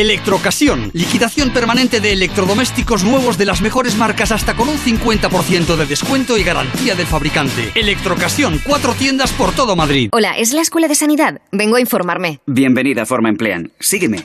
[0.00, 5.84] Electrocasión, liquidación permanente de electrodomésticos nuevos de las mejores marcas hasta con un 50% de
[5.84, 7.70] descuento y garantía del fabricante.
[7.74, 10.08] Electrocasión, cuatro tiendas por todo Madrid.
[10.12, 11.42] Hola, ¿es la Escuela de Sanidad?
[11.52, 12.40] Vengo a informarme.
[12.46, 13.72] Bienvenida a Forma Emplean.
[13.78, 14.24] Sígueme.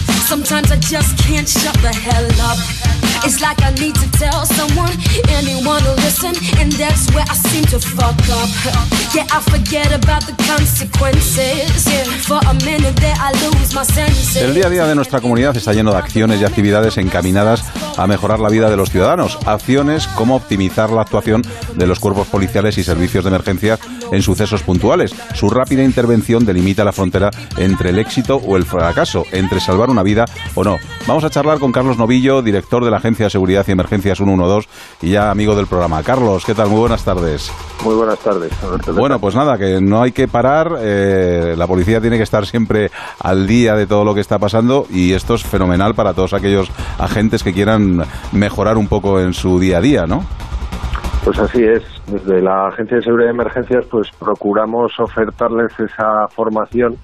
[0.31, 2.57] Sometimes I just can't shut the hell up.
[3.25, 4.93] It's like I need to tell someone,
[5.27, 8.49] anyone to listen, and that's where I seem to fuck up.
[9.13, 11.85] Yeah, I forget about the consequences.
[12.25, 14.37] For a minute there I lose my senses.
[14.37, 17.63] El día a día de nuestra comunidad está lleno de acciones y actividades encaminadas
[17.97, 19.37] a mejorar la vida de los ciudadanos.
[19.45, 21.43] Acciones como optimizar la actuación
[21.75, 23.77] de los cuerpos policiales y servicios de emergencia
[24.11, 25.13] en sucesos puntuales.
[25.35, 30.03] Su rápida intervención delimita la frontera entre el éxito o el fracaso, entre salvar una
[30.03, 30.20] vida
[30.55, 30.77] o no.
[31.07, 34.67] Vamos a charlar con Carlos Novillo, director de la Agencia de Seguridad y Emergencias 112
[35.01, 36.03] y ya amigo del programa.
[36.03, 36.69] Carlos, ¿qué tal?
[36.69, 37.51] Muy buenas tardes.
[37.83, 38.51] Muy buenas tardes.
[38.95, 40.77] Bueno, pues nada, que no hay que parar.
[40.79, 44.85] Eh, la policía tiene que estar siempre al día de todo lo que está pasando
[44.89, 49.59] y esto es fenomenal para todos aquellos agentes que quieran mejorar un poco en su
[49.59, 50.25] día a día, ¿no?
[51.23, 51.83] Pues así es.
[52.07, 56.97] Desde la Agencia de Seguridad y Emergencias, pues procuramos ofertarles esa formación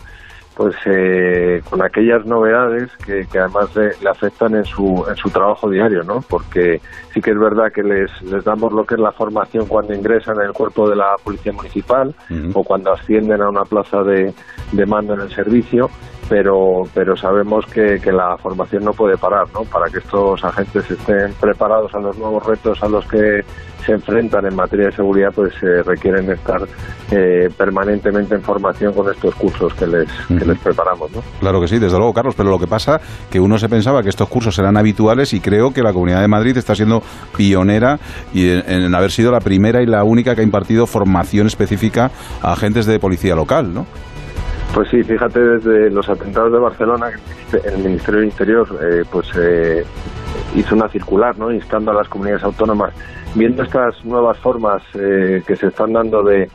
[0.58, 6.02] pues eh, con aquellas novedades que, además le, afectan en su, en su trabajo diario,
[6.02, 6.22] ¿no?
[6.28, 6.82] Porque
[7.14, 10.38] sí que es verdad que les, les damos lo que es la formación cuando ingresan
[10.38, 12.16] en el cuerpo de la Policía Municipal
[12.56, 14.34] o cuando ascienden a una plaza de,
[14.72, 15.92] de mando en el servicio,
[16.30, 19.62] pero, pero sabemos que, que, la formación no puede parar, ¿no?
[19.64, 23.42] Para que estos agentes estén preparados a los nuevos retos a los que
[23.86, 26.62] se enfrentan en materia de seguridad, pues eh, requieren estar
[27.12, 31.22] eh, permanentemente en formación con estos cursos que les, que les preparamos, ¿no?
[31.40, 33.00] Claro que sí, desde luego, Carlos, pero lo que pasa
[33.32, 36.28] que uno se pensaba que estos cursos eran habituales y creo que la Comunidad de
[36.28, 37.02] Madrid está siendo
[37.36, 37.98] pionera
[38.34, 42.12] y en, en haber sido la primera y la única que ha impartido formación específica
[42.42, 43.86] a agentes de policía local, ¿no?
[44.78, 47.10] Pues sí, fíjate, desde los atentados de Barcelona,
[47.52, 49.84] el Ministerio del Interior eh, pues eh,
[50.56, 51.52] hizo una circular, ¿no?
[51.52, 52.94] instando a las comunidades autónomas,
[53.34, 56.48] viendo estas nuevas formas eh, que se están dando de,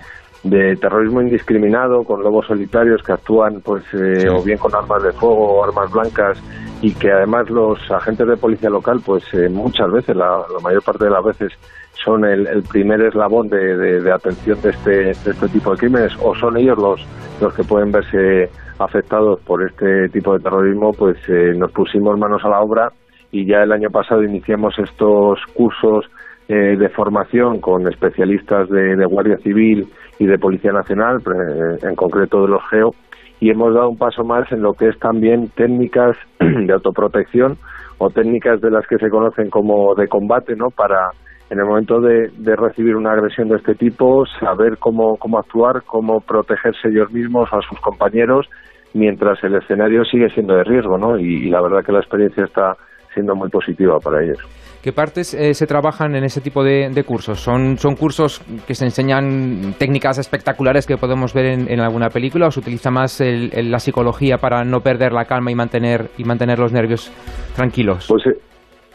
[0.44, 5.56] de terrorismo indiscriminado, con lobos solitarios que actúan pues o bien con armas de fuego
[5.56, 6.40] o armas blancas
[6.80, 11.06] y que además los agentes de policía local pues muchas veces, la, la, mayor parte
[11.06, 11.52] de las veces
[12.05, 16.12] son el, el primer eslabón de, de, atención de este, de este tipo de crímenes
[16.22, 17.07] o son ellos los
[17.40, 22.44] los que pueden verse afectados por este tipo de terrorismo, pues eh, nos pusimos manos
[22.44, 22.92] a la obra
[23.31, 26.07] y ya el año pasado iniciamos estos cursos
[26.48, 31.18] eh, de formación con especialistas de, de, Guardia Civil y de Policía Nacional,
[31.83, 32.94] en concreto de los GEO,
[33.40, 37.59] y hemos dado un paso más en lo que es también técnicas de autoprotección
[37.98, 40.70] o técnicas de las que se conocen como de combate, ¿no?
[40.70, 41.11] Para
[41.52, 45.82] en el momento de, de, recibir una agresión de este tipo, saber cómo, cómo actuar,
[45.84, 48.48] cómo protegerse ellos mismos o a sus compañeros,
[48.94, 51.18] mientras el escenario sigue siendo de riesgo, ¿no?
[51.18, 52.74] Y, y la verdad que la experiencia está
[53.12, 54.38] siendo muy positiva para ellos.
[54.82, 57.38] ¿Qué partes eh, se trabajan en ese tipo de, de, cursos?
[57.38, 62.46] ¿Son, ¿Son cursos que se enseñan técnicas espectaculares que podemos ver en, en alguna película
[62.46, 66.08] o se utiliza más el, el, la psicología para no perder la calma y mantener,
[66.16, 67.12] y mantener los nervios
[67.54, 68.06] tranquilos?
[68.08, 68.40] Pues, eh,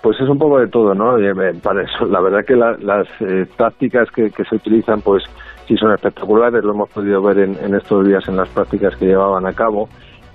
[0.01, 1.17] pues es un poco de todo, ¿no?
[1.17, 5.23] Eh, eso, la verdad que la, las eh, tácticas que, que, se utilizan, pues
[5.67, 9.05] sí son espectaculares, lo hemos podido ver en, en, estos días en las prácticas que
[9.05, 9.89] llevaban a cabo,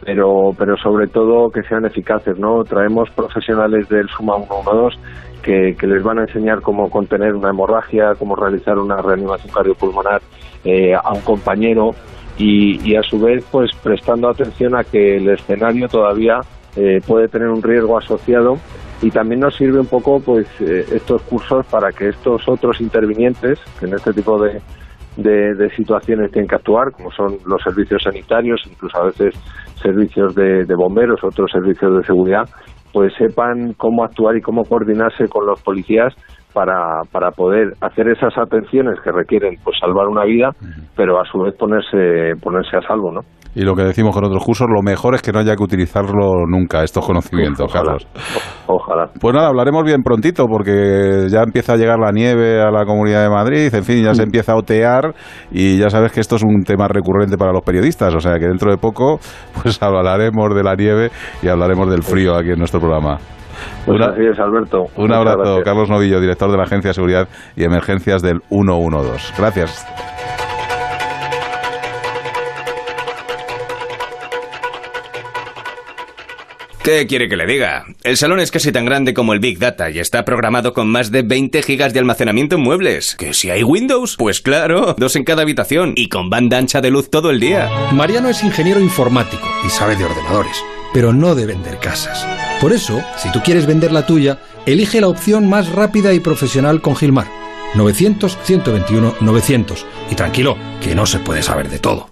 [0.04, 2.64] pero, pero sobre todo que sean eficaces, ¿no?
[2.64, 4.98] Traemos profesionales del Suma 112
[5.42, 10.22] que, que les van a enseñar cómo contener una hemorragia, cómo realizar una reanimación cardiopulmonar
[10.64, 11.90] eh, a un compañero
[12.38, 16.40] y, y a su vez, pues prestando atención a que el escenario todavía
[16.76, 18.56] eh, puede tener un riesgo asociado
[19.02, 23.58] y también nos sirve un poco pues eh, estos cursos para que estos otros intervinientes
[23.78, 24.60] que en este tipo de,
[25.16, 29.34] de, de, situaciones tienen que actuar como son los servicios sanitarios incluso a veces
[29.82, 32.48] servicios de, de, bomberos otros servicios de seguridad
[32.92, 36.14] pues sepan cómo actuar y cómo coordinarse con los policías
[36.52, 40.50] para, para poder hacer esas atenciones que requieren pues salvar una vida
[40.94, 43.20] pero a su vez ponerse ponerse a salvo no
[43.54, 46.46] y lo que decimos con otros cursos, lo mejor es que no haya que utilizarlo
[46.46, 48.06] nunca, estos conocimientos, ojalá, Carlos.
[48.66, 49.10] Ojalá.
[49.20, 53.22] Pues nada, hablaremos bien prontito, porque ya empieza a llegar la nieve a la Comunidad
[53.22, 55.14] de Madrid, en fin, ya se empieza a otear,
[55.50, 58.46] y ya sabes que esto es un tema recurrente para los periodistas, o sea que
[58.46, 59.18] dentro de poco,
[59.62, 61.10] pues hablaremos de la nieve
[61.42, 63.18] y hablaremos del frío aquí en nuestro programa.
[63.84, 64.86] Pues Una, así es, Alberto.
[64.96, 65.64] Un Muchas abrazo, gracias.
[65.64, 69.34] Carlos Novillo, director de la Agencia de Seguridad y Emergencias del 112.
[69.38, 70.21] Gracias.
[76.82, 77.84] ¿Qué quiere que le diga?
[78.02, 81.12] El salón es casi tan grande como el Big Data y está programado con más
[81.12, 83.14] de 20 gigas de almacenamiento en muebles.
[83.14, 84.16] ¿Que si hay Windows?
[84.16, 87.70] Pues claro, dos en cada habitación y con banda ancha de luz todo el día.
[87.92, 90.56] Mariano es ingeniero informático y sabe de ordenadores,
[90.92, 92.26] pero no de vender casas.
[92.60, 96.80] Por eso, si tú quieres vender la tuya, elige la opción más rápida y profesional
[96.80, 97.28] con Gilmar.
[97.74, 99.84] 900-121-900.
[100.10, 102.11] Y tranquilo, que no se puede saber de todo.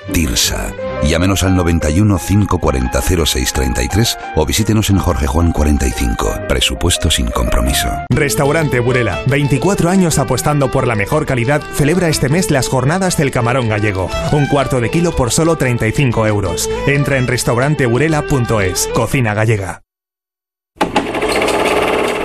[0.11, 0.73] TIRSA.
[1.03, 6.47] Llámenos al 91 540 0633 o visítenos en Jorge Juan 45.
[6.47, 7.89] Presupuesto sin compromiso.
[8.09, 13.31] Restaurante Burela, 24 años apostando por la mejor calidad, celebra este mes las jornadas del
[13.31, 14.09] camarón gallego.
[14.31, 16.69] Un cuarto de kilo por solo 35 euros.
[16.87, 18.89] Entra en restauranteburela.es.
[18.93, 19.81] Cocina gallega.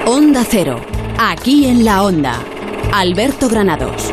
[0.06, 0.80] Onda Cero.
[1.18, 2.40] Aquí en la Onda.
[2.92, 4.12] Alberto Granados.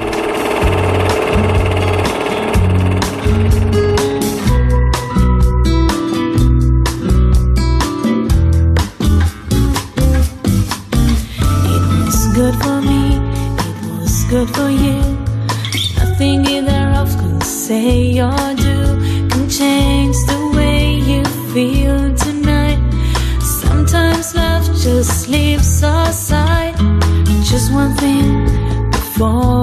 [27.84, 28.46] One thing
[28.92, 29.63] before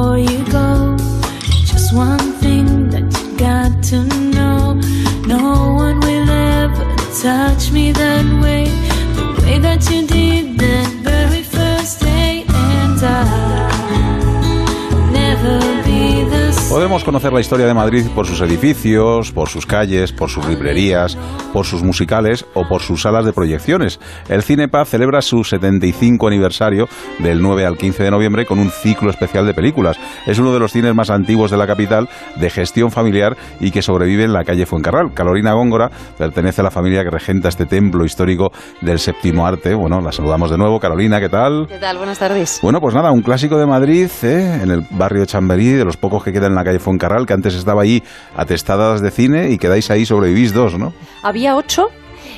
[16.90, 21.16] Podemos conocer la historia de Madrid por sus edificios, por sus calles, por sus librerías,
[21.52, 24.00] por sus musicales o por sus salas de proyecciones.
[24.28, 26.88] El Cinepaz celebra su 75 aniversario
[27.20, 30.00] del 9 al 15 de noviembre con un ciclo especial de películas.
[30.26, 33.82] Es uno de los cines más antiguos de la capital, de gestión familiar y que
[33.82, 35.14] sobrevive en la calle Fuencarral.
[35.14, 38.50] Carolina Góngora pertenece a la familia que regenta este templo histórico
[38.80, 39.74] del séptimo arte.
[39.74, 40.80] Bueno, la saludamos de nuevo.
[40.80, 41.68] Carolina, ¿qué tal?
[41.68, 41.98] ¿Qué tal?
[41.98, 42.58] Buenas tardes.
[42.64, 44.58] Bueno, pues nada, un clásico de Madrid, ¿eh?
[44.60, 47.34] en el barrio de Chamberí, de los pocos que quedan en la calle Fuencarral, que
[47.34, 48.02] antes estaba allí
[48.34, 50.92] atestadas de cine y quedáis ahí, sobrevivís dos, ¿no?
[51.22, 51.88] Había ocho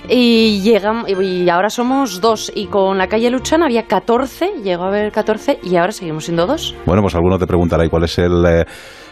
[0.09, 2.53] y, llegamos, y ahora somos dos.
[2.55, 6.47] Y con la calle Luchana había 14, llegó a haber 14 y ahora seguimos siendo
[6.47, 6.75] dos.
[6.87, 8.65] Bueno, pues alguno te preguntará, ¿y cuál es el, eh,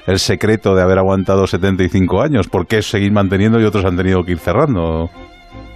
[0.06, 2.48] el secreto de haber aguantado 75 años?
[2.48, 5.10] ¿Por qué seguir manteniendo y otros han tenido que ir cerrando?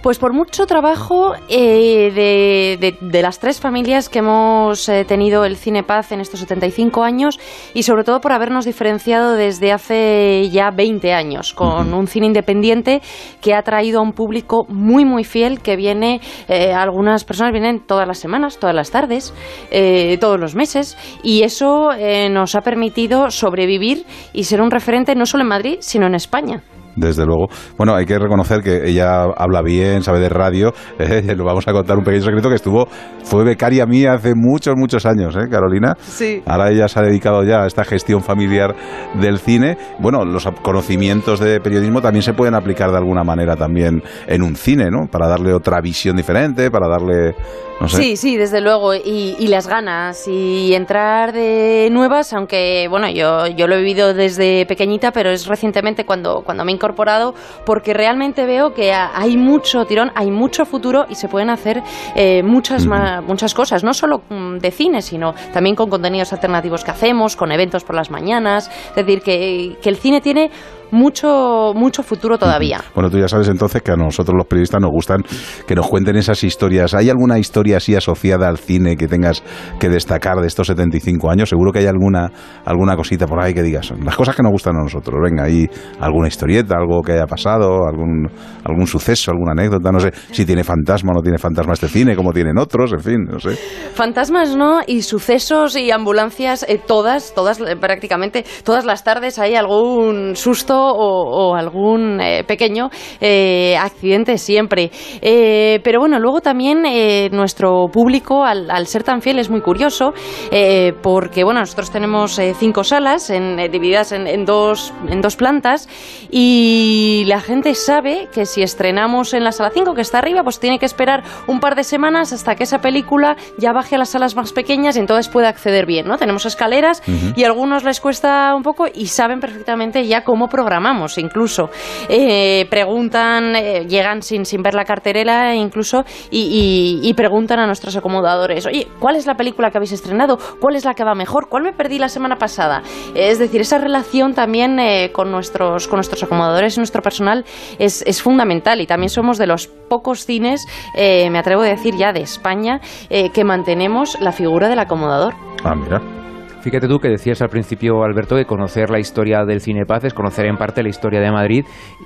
[0.05, 5.45] Pues por mucho trabajo eh, de, de- de las tres familias que hemos eh, tenido
[5.45, 7.39] el Cine Paz en estos 75 años
[7.73, 13.01] y sobre todo por habernos diferenciado desde hace ya 20 años con un cine independiente
[13.41, 17.79] que ha traído a un público muy muy fiel que viene, eh, algunas personas vienen
[17.79, 19.33] todas las semanas, todas las tardes,
[19.71, 21.89] eh, todos los meses y eso
[22.29, 26.61] nos ha permitido sobrevivir y ser un referente no solo en Madrid sino en España.
[26.95, 27.47] Desde luego.
[27.77, 30.73] Bueno, hay que reconocer que ella habla bien, sabe de radio.
[31.05, 32.87] Eh, lo vamos a contar un pequeño secreto que estuvo,
[33.23, 35.95] fue becaria mía hace muchos, muchos años, ¿eh, Carolina?
[35.99, 36.41] Sí.
[36.45, 38.75] Ahora ella se ha dedicado ya a esta gestión familiar
[39.21, 39.77] del cine.
[39.99, 44.55] Bueno, los conocimientos de periodismo también se pueden aplicar de alguna manera también en un
[44.55, 45.07] cine, ¿no?
[45.11, 47.35] Para darle otra visión diferente, para darle,
[47.79, 47.97] no sé.
[47.97, 48.93] Sí, sí, desde luego.
[48.95, 50.27] Y, y las ganas.
[50.27, 55.45] Y entrar de nuevas, aunque, bueno, yo, yo lo he vivido desde pequeñita, pero es
[55.47, 57.33] recientemente cuando, cuando me he incorporado,
[57.65, 61.81] porque realmente veo que ha- hay mucho tirón, hay mucho futuro y se pueden hacer
[62.15, 62.85] eh, muchas,
[63.27, 67.51] muchas cosas, no solo mm, de cine, sino también con contenidos alternativos que hacemos, con
[67.51, 68.69] eventos por las mañanas.
[68.89, 70.49] Es decir, que, que el cine tiene
[70.91, 72.83] mucho, mucho futuro todavía.
[72.95, 75.21] Bueno, tú ya sabes entonces que a nosotros los periodistas nos gustan
[75.67, 76.93] que nos cuenten esas historias.
[76.93, 79.43] ¿Hay alguna historia así asociada al cine que tengas
[79.79, 81.49] que destacar de estos 75 años?
[81.49, 82.31] Seguro que hay alguna,
[82.63, 83.91] alguna cosita por ahí que digas.
[84.01, 85.15] Las cosas que nos gustan a nosotros.
[85.21, 85.67] Venga, hay
[85.99, 88.29] alguna historieta, algo que haya pasado, algún,
[88.63, 89.91] algún suceso, alguna anécdota.
[89.91, 93.01] No sé si tiene fantasma o no tiene fantasma este cine, como tienen otros, en
[93.01, 93.57] fin, no sé.
[93.93, 94.79] Fantasmas, ¿no?
[94.87, 100.74] Y sucesos y ambulancias, eh, todas, todas, eh, prácticamente, todas las tardes hay algún susto
[100.79, 102.89] o, o algún eh, pequeño
[103.21, 104.91] eh, accidente siempre.
[105.21, 109.61] Eh, pero bueno, luego también eh, nuestro público, al, al ser tan fiel, es muy
[109.61, 110.13] curioso,
[110.51, 115.35] eh, porque bueno, nosotros tenemos eh, cinco salas en- divididas en, en dos, en dos
[115.35, 115.87] plantas
[116.29, 120.59] y la gente sabe que si estrenamos en la sala 5, que está arriba, pues
[120.59, 124.09] tiene que esperar un par de semanas hasta que esa película ya baje a las
[124.09, 126.17] salas más pequeñas y entonces puede acceder bien, ¿no?
[126.17, 127.33] Tenemos escaleras Ujú.
[127.35, 131.69] y a algunos les cuesta un poco y saben perfectamente ya cómo programamos incluso.
[132.09, 138.65] Eh, preguntan, eh, llegan sin, sin ver la carterela incluso y, preguntan a nuestros acomodadores,
[138.65, 140.37] oye, ¿cuál es la película que habéis estrenado?
[140.59, 141.47] ¿Cuál es la que va mejor?
[141.49, 142.81] ¿Cuál me perdí la semana pasada?
[143.13, 147.45] Es decir, esa relación también eh, con, nuestros, con nuestros acomodadores y nuestro personal
[147.77, 152.11] es, es fundamental y también somos de los pocos cines, me atrevo a decir ya
[152.11, 155.35] de España, que mantenemos la figura del acomodador.
[155.63, 156.24] Ah, mira.
[156.65, 160.15] Fíjate tú que decías al principio, Alberto, que conocer la historia del cine Paz es
[160.15, 161.63] conocer en parte la historia de Madrid.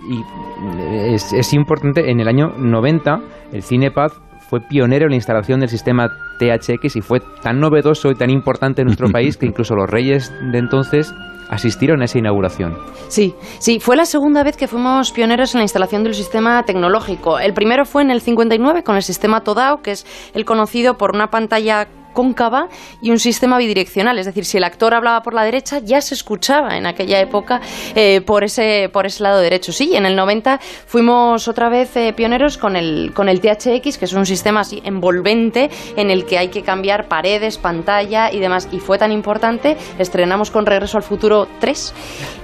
[0.09, 3.21] Y es, es importante, en el año 90,
[3.53, 4.19] el cine Paz
[4.49, 8.81] fue pionero en la instalación del sistema THX y fue tan novedoso y tan importante
[8.81, 11.13] en nuestro país que incluso los reyes de entonces
[11.49, 12.77] asistieron a esa inauguración.
[13.07, 17.39] Sí, sí, fue la segunda vez que fuimos pioneros en la instalación del sistema tecnológico.
[17.39, 21.15] El primero fue en el 59 con el sistema Todao, que es el conocido por
[21.15, 22.67] una pantalla cóncava
[23.01, 26.13] y un sistema bidireccional, es decir, si el actor hablaba por la derecha ya se
[26.13, 27.61] escuchaba en aquella época
[27.95, 29.71] eh, por ese por ese lado derecho.
[29.71, 34.05] Sí, en el 90 fuimos otra vez eh, pioneros con el con el THX, que
[34.05, 38.67] es un sistema así envolvente en el que hay que cambiar paredes, pantalla y demás
[38.71, 41.93] y fue tan importante, estrenamos con Regreso al Futuro 3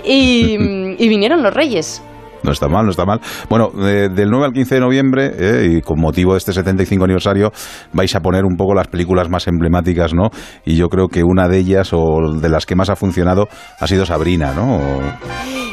[0.04, 0.56] y,
[0.98, 2.02] y vinieron los Reyes.
[2.46, 3.20] No está mal, no está mal.
[3.50, 7.04] Bueno, eh, del 9 al 15 de noviembre, eh, y con motivo de este 75
[7.06, 7.52] aniversario,
[7.92, 10.30] vais a poner un poco las películas más emblemáticas, ¿no?
[10.66, 13.48] Y yo creo que una de ellas, o de las que más ha funcionado,
[13.80, 14.80] ha sido Sabrina, ¿no?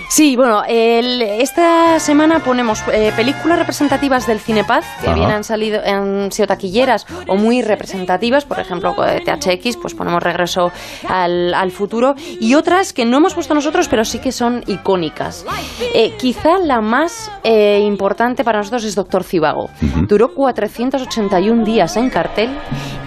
[0.08, 5.14] Sí, bueno, el- esta semana ponemos eh, películas representativas del Cinepaz, que Ajá.
[5.16, 10.70] bien han salido, han sido taquilleras o muy representativas, por ejemplo, THX, pues ponemos Regreso
[11.08, 15.46] al, al Futuro, y otras que no hemos puesto nosotros, pero sí que son icónicas.
[15.94, 19.70] Eh, quizá la más eh, importante para nosotros es Doctor Cibago.
[20.08, 22.50] Duró 481 días en cartel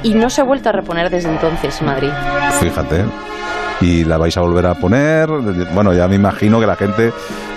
[0.03, 2.09] y no se ha vuelto a reponer desde entonces en Madrid.
[2.59, 3.05] Fíjate.
[3.81, 5.27] Y la vais a volver a poner.
[5.73, 7.11] Bueno, ya me imagino que la gente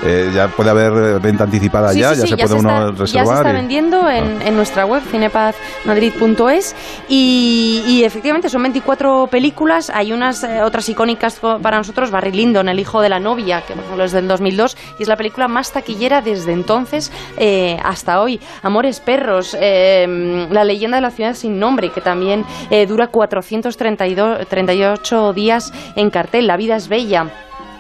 [0.04, 2.70] eh, ya puede haber venta anticipada Sí, ya, sí, ya sí, se puede se uno
[2.70, 3.36] está, Ya se reservar.
[3.38, 6.74] está y- vendiendo en, en nuestra web, cinepazmadrid.es.
[7.08, 9.90] Y, y efectivamente son 24 películas.
[9.94, 12.10] Hay unas eh, otras icónicas para nosotros.
[12.10, 15.08] Barry Lyndon, El hijo de la novia, que por ejemplo es del 2002 y es
[15.08, 18.40] la película más taquillera desde entonces eh, hasta hoy.
[18.62, 25.32] Amores perros, eh, La leyenda de la ciudad sin nombre, que también eh, dura 438
[25.32, 26.46] días en cartel.
[26.46, 27.26] La vida es bella.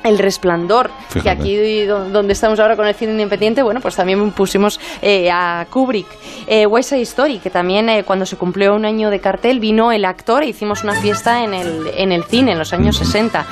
[0.04, 0.90] El Resplandor,
[1.22, 5.28] que aquí do- donde estamos ahora con el cine independiente, bueno, pues también pusimos eh,
[5.30, 6.06] a Kubrick.
[6.46, 9.90] Eh, West Side Story, que también eh, cuando se cumplió un año de cartel vino
[9.90, 13.44] el actor e hicimos una fiesta en el, en el cine en los años 60.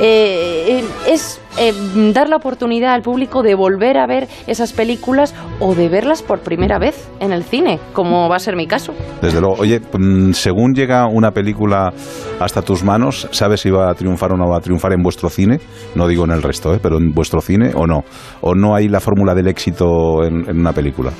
[0.00, 1.72] Eh, eh, es eh,
[2.12, 6.40] dar la oportunidad al público de volver a ver esas películas o de verlas por
[6.40, 8.94] primera vez en el cine, como va a ser mi caso.
[9.20, 9.56] Desde luego.
[9.58, 11.92] Oye, mm, según llega una película
[12.38, 15.28] hasta tus manos, ¿sabes si va a triunfar o no va a triunfar en vuestro
[15.28, 15.60] cine?
[15.94, 16.78] No digo en el resto, ¿eh?
[16.82, 18.04] pero en vuestro cine o no.
[18.40, 21.12] ¿O no hay la fórmula del éxito en, en una película?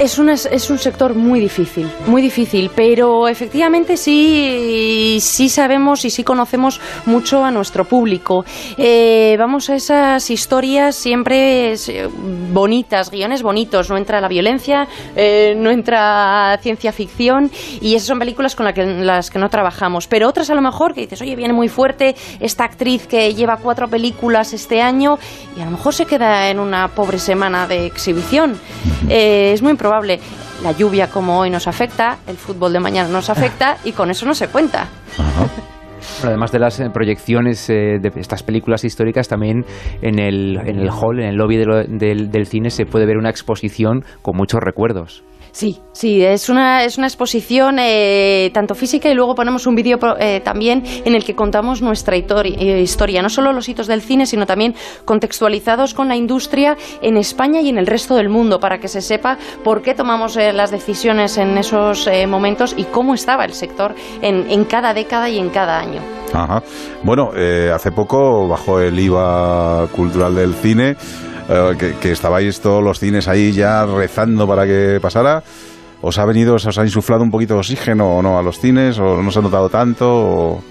[0.00, 6.10] Es, una- es un sector muy difícil, muy difícil, pero efectivamente sí, sí sabemos y
[6.10, 8.42] sí conocemos mucho a nuestro público.
[8.78, 12.08] Eh, vamos a esas historias siempre eh,
[12.50, 17.50] bonitas, guiones bonitos, no entra la violencia, eh, no entra ciencia ficción
[17.82, 20.06] y esas son películas con la que- las que no trabajamos.
[20.06, 23.58] Pero otras a lo mejor que dices, oye, viene muy fuerte esta actriz que lleva
[23.58, 25.18] cuatro películas este año
[25.58, 28.58] y a lo mejor se queda en una pobre semana de exhibición.
[29.10, 29.89] Eh, es muy improbable.
[30.62, 34.24] La lluvia como hoy nos afecta, el fútbol de mañana nos afecta y con eso
[34.26, 34.88] no se cuenta.
[35.16, 39.64] Bueno, además de las eh, proyecciones eh, de estas películas históricas, también
[40.02, 43.06] en el, en el hall, en el lobby de lo- del, del cine, se puede
[43.06, 45.24] ver una exposición con muchos recuerdos.
[45.52, 49.98] Sí, sí, es una, es una exposición eh, tanto física y luego ponemos un vídeo
[50.18, 54.26] eh, también en el que contamos nuestra eh, historia, no solo los hitos del cine,
[54.26, 54.74] sino también
[55.04, 59.00] contextualizados con la industria en España y en el resto del mundo, para que se
[59.00, 63.94] sepa por qué tomamos eh, las decisiones en esos momentos y cómo estaba el sector
[64.22, 66.00] en, en cada década y en cada año.
[66.32, 66.62] Ajá.
[67.02, 67.30] Bueno,
[67.74, 70.96] hace poco bajó el IVA cultural del cine,
[71.50, 75.42] eh, que, que estabais todos los cines ahí ya rezando para que pasara.
[76.02, 78.98] ¿Os ha venido, os ha insuflado un poquito de oxígeno o no a los cines?
[78.98, 80.06] ¿O no se ha notado tanto?
[80.08, 80.62] o-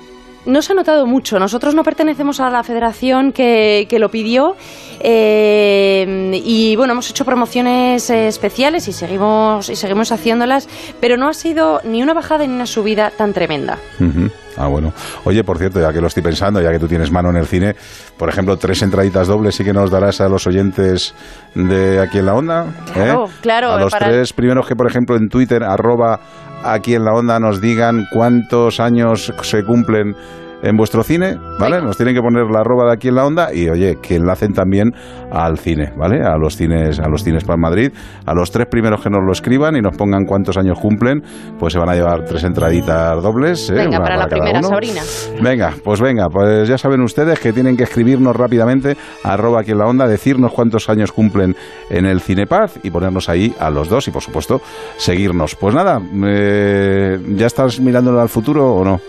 [0.48, 1.38] No se ha notado mucho.
[1.38, 4.56] Nosotros no pertenecemos a la federación que, que lo pidió
[5.02, 10.68] eh, y bueno, hemos hecho promociones eh, especiales y seguimos, y seguimos haciéndolas,
[11.00, 13.78] pero no ha sido ni una bajada ni una subida tan tremenda.
[14.00, 14.30] Ujú.
[14.60, 14.92] Ah, bueno.
[15.24, 17.46] Oye, por cierto, ya que lo estoy pensando, ya que tú tienes mano en el
[17.48, 17.76] cine,
[18.18, 21.16] por ejemplo, tres entraditas dobles sí que nos darás a los oyentes
[21.56, 22.66] de aquí en la onda.
[22.66, 22.92] ¿eh?
[22.94, 26.20] Claro, claro, A los para- tres primeros que, por ejemplo, en Twitter, arroba
[26.64, 30.14] aquí en la onda, nos digan cuántos años se cumplen
[30.62, 31.82] en vuestro cine, ¿vale?
[31.82, 34.52] Nos tienen que poner la arroba de aquí en la onda y, oye, que enlacen
[34.54, 34.94] también
[35.32, 36.22] al cine, ¿vale?
[36.24, 37.92] A los cines, a los cines para Madrid.
[38.26, 41.22] A los tres primeros que nos lo escriban y nos pongan cuántos años cumplen,
[41.58, 43.70] pues se van a llevar tres entraditas dobles.
[43.70, 43.76] ¿eh?
[43.76, 44.70] Venga, para la primera, uno.
[44.70, 45.02] Sabrina.
[45.42, 49.80] Venga, pues venga, pues ya saben ustedes que tienen que escribirnos rápidamente, arroba aquí en
[49.80, 51.56] la onda, decirnos cuántos años cumplen
[51.90, 54.62] en el Cinepaz y ponernos ahí a los dos y por supuesto
[54.98, 55.56] seguirnos.
[55.56, 59.00] Pues nada, eh, ¿ya estás mirándolo al futuro o no?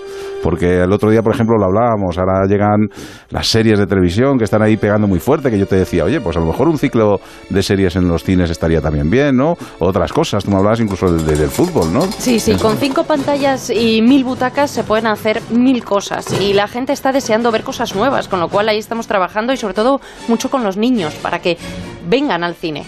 [0.42, 2.88] porque el otro día, por ejemplo, lo hablábamos, ahora llegan
[3.30, 6.20] las series de televisión que están ahí pegando muy fuerte, que yo te decía, oye,
[6.20, 9.56] pues a lo mejor un ciclo de series en los cines estaría también bien, ¿no?
[9.78, 12.02] Otras cosas, tú me hablabas incluso de- de- del fútbol, ¿no?
[12.18, 16.68] Sí, sí, con cinco pantallas y mil butacas se pueden hacer mil cosas y la
[16.68, 20.00] gente está deseando ver cosas nuevas, con lo cual ahí estamos trabajando y sobre todo
[20.28, 21.56] mucho con los niños para que
[22.08, 22.84] vengan al cine.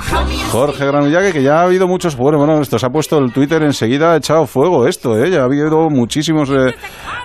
[0.51, 2.15] Jorge Granullague, que ya ha habido muchos.
[2.17, 5.29] Bueno, bueno, esto se ha puesto el Twitter enseguida, ha echado fuego esto, ¿eh?
[5.31, 6.75] Ya ha habido muchísimos eh,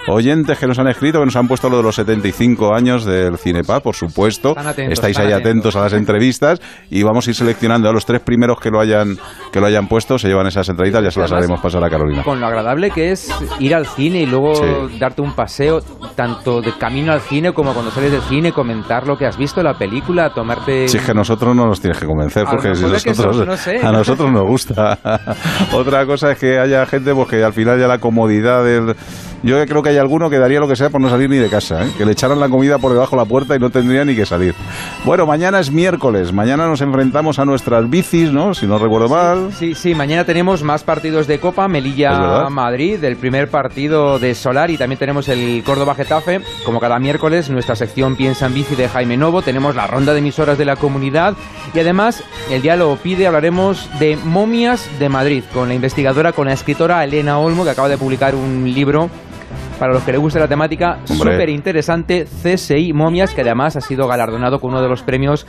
[0.09, 3.37] oyentes que nos han escrito, que nos han puesto lo de los 75 años del
[3.39, 4.55] Cinepaz, por supuesto.
[4.57, 5.75] Atentos, Estáis ahí atentos.
[5.75, 8.81] atentos a las entrevistas y vamos a ir seleccionando a los tres primeros que lo
[8.81, 9.17] hayan
[9.53, 12.23] que lo hayan puesto, se llevan esas entraditas, ya se las haremos pasar a Carolina.
[12.23, 13.29] Con lo agradable que es
[13.59, 14.99] ir al cine y luego Sí.
[15.01, 15.81] darte un paseo,
[16.15, 19.63] tanto de camino al cine como cuando sales del cine, comentar lo que has visto,
[19.63, 20.87] la película, tomarte...
[20.89, 23.47] Si es que nosotros no nos tienes que convencer, porque si mejor es que nosotros,
[23.47, 23.79] no sé.
[23.79, 24.99] a nosotros nos gusta.
[25.75, 28.95] Otra cosa es que haya gente pues, que al final ya la comodidad del...
[29.43, 31.49] Yo creo que hay alguno que daría lo que sea por no salir ni de
[31.49, 31.91] casa, ¿eh?
[31.97, 34.27] que le echaran la comida por debajo de la puerta y no tendría ni que
[34.27, 34.55] salir.
[35.05, 38.55] Bueno, mañana es miércoles, mañana nos enfrentamos a nuestras bicis, ¿no?
[38.55, 39.53] Si no recuerdo mal.
[39.53, 41.83] Sí, sí, mañana tenemos más partidos de Copa, Es verdad.
[41.83, 46.41] Melilla-Madrid, el primer partido de Solar y también tenemos el Córdoba-Getafe.
[46.65, 50.19] Como cada miércoles, nuestra sección Piensa en Bici de Jaime Novo, tenemos la ronda de
[50.21, 51.35] emisoras de la comunidad
[51.75, 56.47] y además, el día lo pide, hablaremos de momias de Madrid con la investigadora, con
[56.47, 59.11] la escritora Elena Olmo, que acaba de publicar un libro
[59.79, 64.07] para los que les guste la temática, súper interesante, CSI Momias, que además ha sido
[64.09, 65.47] galardonado con uno de los premios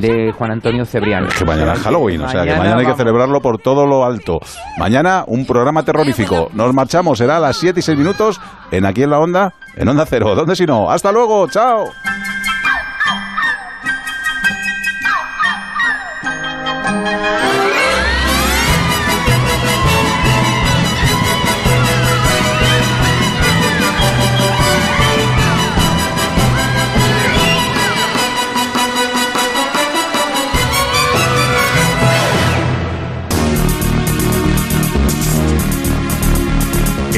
[0.00, 1.26] de Juan Antonio Cebrián.
[1.38, 4.38] Que mañana es Halloween, o sea que Mañana hay que celebrarlo por todo lo alto.
[4.78, 6.48] Mañana un programa terrorífico.
[6.52, 9.88] Nos marchamos, será a las 7 y 6 minutos en Aquí en la Onda, en
[9.88, 10.34] Onda Cero.
[10.34, 10.90] ¿Dónde si no?
[10.90, 11.84] Hasta luego, chao.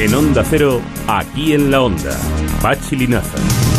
[0.09, 2.17] En Onda Cero, aquí en la Onda,
[2.63, 3.78] Pachi Linaza.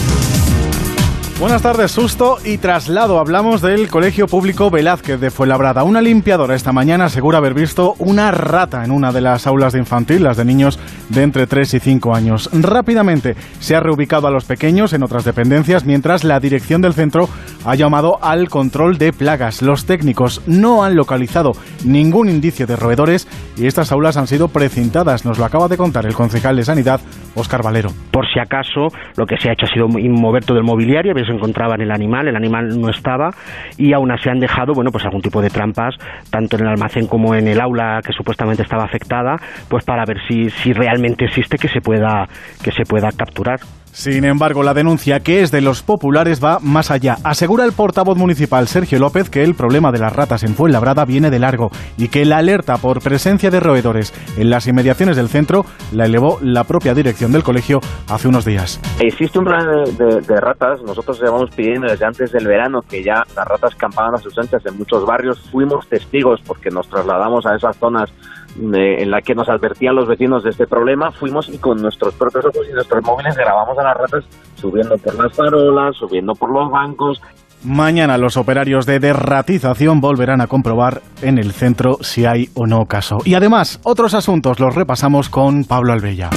[1.40, 3.18] Buenas tardes, susto y traslado.
[3.18, 5.84] Hablamos del Colegio Público Velázquez de Fuenlabrada.
[5.84, 9.78] Una limpiadora esta mañana asegura haber visto una rata en una de las aulas de
[9.78, 10.78] infantil, las de niños
[11.08, 12.50] de entre 3 y 5 años.
[12.52, 17.30] Rápidamente se ha reubicado a los pequeños en otras dependencias, mientras la dirección del centro
[17.64, 19.62] ha llamado al control de plagas.
[19.62, 21.52] Los técnicos no han localizado
[21.86, 23.26] ningún indicio de roedores
[23.56, 25.24] y estas aulas han sido precintadas.
[25.24, 27.00] Nos lo acaba de contar el concejal de Sanidad,
[27.34, 27.92] Óscar Valero.
[28.10, 31.36] Por si acaso, lo que se ha hecho ha sido mover todo el mobiliario, si
[31.36, 33.30] encontraban el animal, el animal no estaba
[33.76, 35.94] y aún así han dejado, bueno, pues algún tipo de trampas,
[36.30, 39.36] tanto en el almacén como en el aula que supuestamente estaba afectada,
[39.68, 42.28] pues para ver si, si realmente existe que se pueda,
[42.62, 43.60] que se pueda capturar.
[43.92, 47.16] Sin embargo, la denuncia que es de los populares va más allá.
[47.24, 51.28] Asegura el portavoz municipal Sergio López que el problema de las ratas en Fuenlabrada viene
[51.30, 55.66] de largo y que la alerta por presencia de roedores en las inmediaciones del centro
[55.92, 58.80] la elevó la propia dirección del colegio hace unos días.
[59.00, 63.02] Existe un plan de, de- de ratas, nosotros llevamos pidiendo desde antes del verano que
[63.02, 67.44] ya las ratas campaban a sus anchas en muchos barrios, fuimos testigos porque nos trasladamos
[67.46, 68.08] a esas zonas
[68.56, 72.46] en las que nos advertían los vecinos de este problema, fuimos y con nuestros propios
[72.46, 74.24] ojos y nuestros móviles grabamos a las ratas
[74.56, 77.20] subiendo por las farolas, subiendo por los bancos,
[77.62, 82.86] Mañana los operarios de derratización volverán a comprobar en el centro si hay o no
[82.86, 83.18] caso.
[83.26, 86.30] Y además, otros asuntos los repasamos con Pablo Albella.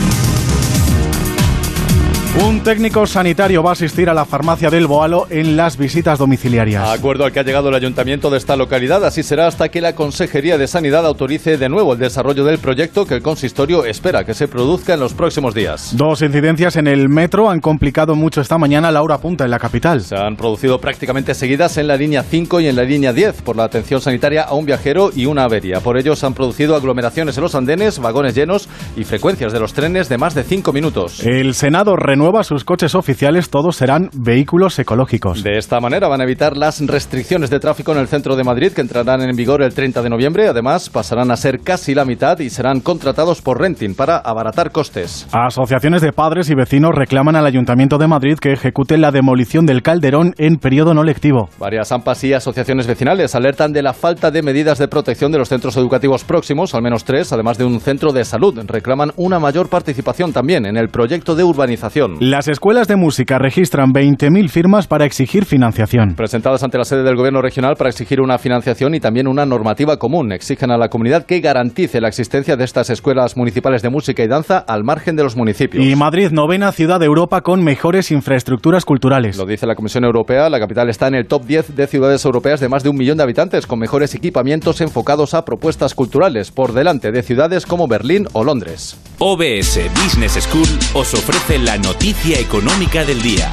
[2.41, 6.89] Un técnico sanitario va a asistir a la farmacia del Boalo en las visitas domiciliarias.
[6.89, 9.93] Acuerdo al que ha llegado el ayuntamiento de esta localidad, así será hasta que la
[9.93, 14.33] Consejería de Sanidad autorice de nuevo el desarrollo del proyecto que el consistorio espera que
[14.33, 15.95] se produzca en los próximos días.
[15.95, 19.59] Dos incidencias en el metro han complicado mucho esta mañana la hora punta en la
[19.59, 20.01] capital.
[20.01, 23.57] Se han producido prácticamente seguidas en la línea 5 y en la línea 10 por
[23.57, 25.81] la atención sanitaria a un viajero y una avería.
[25.81, 28.67] Por ello se han producido aglomeraciones en los andenes, vagones llenos
[28.97, 31.19] y frecuencias de los trenes de más de 5 minutos.
[31.23, 35.43] El Senado renueva sus coches oficiales, todos serán vehículos ecológicos.
[35.43, 38.71] De esta manera van a evitar las restricciones de tráfico en el centro de Madrid
[38.71, 40.47] que entrarán en vigor el 30 de noviembre.
[40.47, 45.27] Además, pasarán a ser casi la mitad y serán contratados por renting para abaratar costes.
[45.31, 49.81] Asociaciones de padres y vecinos reclaman al Ayuntamiento de Madrid que ejecute la demolición del
[49.81, 51.49] Calderón en periodo no lectivo.
[51.59, 55.49] Varias AMPAs y asociaciones vecinales alertan de la falta de medidas de protección de los
[55.49, 58.59] centros educativos próximos, al menos tres, además de un centro de salud.
[58.65, 62.12] Reclaman una mayor participación también en el proyecto de urbanización.
[62.19, 66.13] Las escuelas de música registran 20.000 firmas para exigir financiación.
[66.15, 69.97] Presentadas ante la sede del Gobierno regional para exigir una financiación y también una normativa
[69.97, 70.31] común.
[70.31, 74.27] Exigen a la comunidad que garantice la existencia de estas escuelas municipales de música y
[74.27, 75.83] danza al margen de los municipios.
[75.83, 79.37] Y Madrid, novena ciudad de Europa con mejores infraestructuras culturales.
[79.37, 80.49] Lo dice la Comisión Europea.
[80.49, 83.17] La capital está en el top 10 de ciudades europeas de más de un millón
[83.17, 88.27] de habitantes, con mejores equipamientos enfocados a propuestas culturales, por delante de ciudades como Berlín
[88.33, 88.97] o Londres.
[89.19, 93.49] OBS Business School os ofrece la noticia económica del día.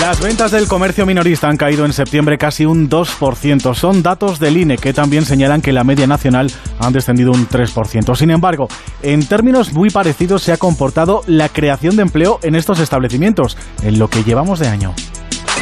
[0.00, 3.74] Las ventas del comercio minorista han caído en septiembre casi un 2%.
[3.74, 8.16] Son datos del INE que también señalan que la media nacional han descendido un 3%.
[8.16, 8.66] Sin embargo,
[9.02, 14.00] en términos muy parecidos se ha comportado la creación de empleo en estos establecimientos en
[14.00, 14.92] lo que llevamos de año.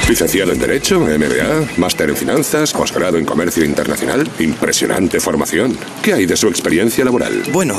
[0.08, 4.28] Licenciado en Derecho, MBA, máster en Finanzas, posgrado en Comercio Internacional.
[4.38, 5.76] Impresionante formación.
[6.02, 7.42] ¿Qué hay de su experiencia laboral?
[7.52, 7.74] Bueno,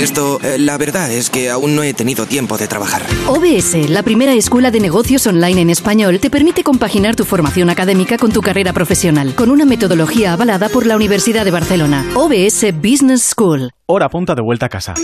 [0.00, 3.02] esto, eh, la verdad es que aún no he tenido tiempo de trabajar.
[3.28, 8.18] OBS, la primera escuela de negocios online en español, te permite compaginar tu formación académica
[8.18, 12.04] con tu carrera profesional, con una metodología avalada por la Universidad de Barcelona.
[12.14, 13.70] OBS Business School.
[13.86, 14.94] Hora punta de vuelta a casa.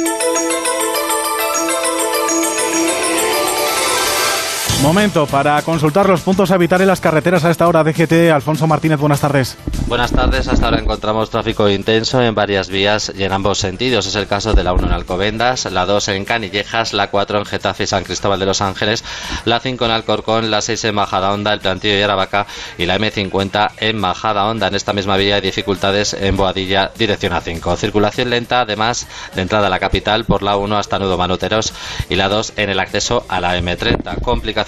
[4.84, 7.82] Momento para consultar los puntos a evitar en las carreteras a esta hora.
[7.82, 9.56] DGT, Alfonso Martínez, buenas tardes.
[9.86, 10.46] Buenas tardes.
[10.46, 14.06] Hasta ahora encontramos tráfico intenso en varias vías y en ambos sentidos.
[14.06, 17.44] Es el caso de la 1 en Alcobendas, la 2 en Canillejas, la 4 en
[17.46, 19.04] Getafe y San Cristóbal de los Ángeles,
[19.46, 23.70] la 5 en Alcorcón, la 6 en Majadahonda, el Plantillo y Aravaca y la M50
[23.78, 24.68] en Majadahonda.
[24.68, 27.76] En esta misma vía hay dificultades en Boadilla, dirección A5.
[27.78, 31.72] Circulación lenta, además, de entrada a la capital por la 1 hasta Nudo Manuteros
[32.10, 34.20] y la 2 en el acceso a la M30.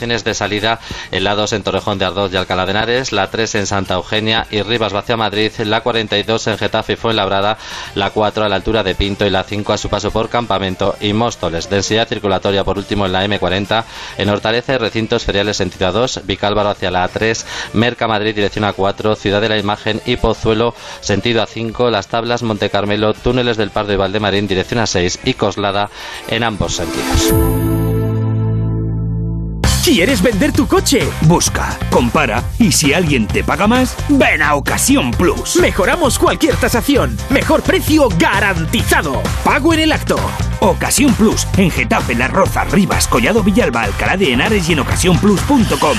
[0.07, 0.78] De salida
[1.11, 3.94] en la 2 en Torrejón de Ardoz y Alcalá de Henares, la 3 en Santa
[3.94, 7.59] Eugenia y Rivas hacia Madrid, la 42 en Getafe y Fuenlabrada,
[7.96, 10.94] la 4 a la altura de Pinto y la 5 a su paso por Campamento
[11.00, 11.68] y Móstoles.
[11.68, 13.84] Densidad circulatoria por último en la M40,
[14.18, 19.16] en Hortaleza y recintos feriales sentido 2, Vicálvaro hacia la A3, Merca Madrid dirección A4,
[19.16, 23.92] Ciudad de la Imagen y Pozuelo sentido A5, Las Tablas, Monte Carmelo, túneles del Pardo
[23.92, 25.90] y Valdemarín dirección A6 y Coslada
[26.28, 27.75] en ambos sentidos.
[29.87, 31.09] ¿Quieres vender tu coche?
[31.28, 35.61] Busca, compara y si alguien te paga más, ven a Ocasión Plus.
[35.61, 37.16] Mejoramos cualquier tasación.
[37.30, 39.22] Mejor precio garantizado.
[39.45, 40.16] Pago en el acto.
[40.59, 45.99] Ocasión Plus en Getafe, Las Rozas, Rivas, Collado Villalba, Alcalá de Henares y en ocasiónplus.com.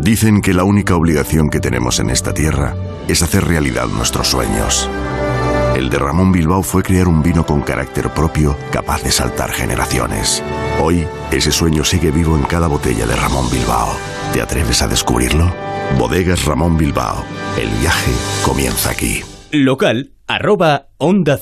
[0.00, 2.74] Dicen que la única obligación que tenemos en esta tierra
[3.06, 4.88] es hacer realidad nuestros sueños.
[5.82, 10.40] El de Ramón Bilbao fue crear un vino con carácter propio capaz de saltar generaciones.
[10.80, 13.88] Hoy, ese sueño sigue vivo en cada botella de Ramón Bilbao.
[14.32, 15.52] ¿Te atreves a descubrirlo?
[15.98, 17.24] Bodegas Ramón Bilbao.
[17.60, 18.12] El viaje
[18.44, 19.22] comienza aquí.
[19.50, 20.12] Local
[20.98, 21.40] onda.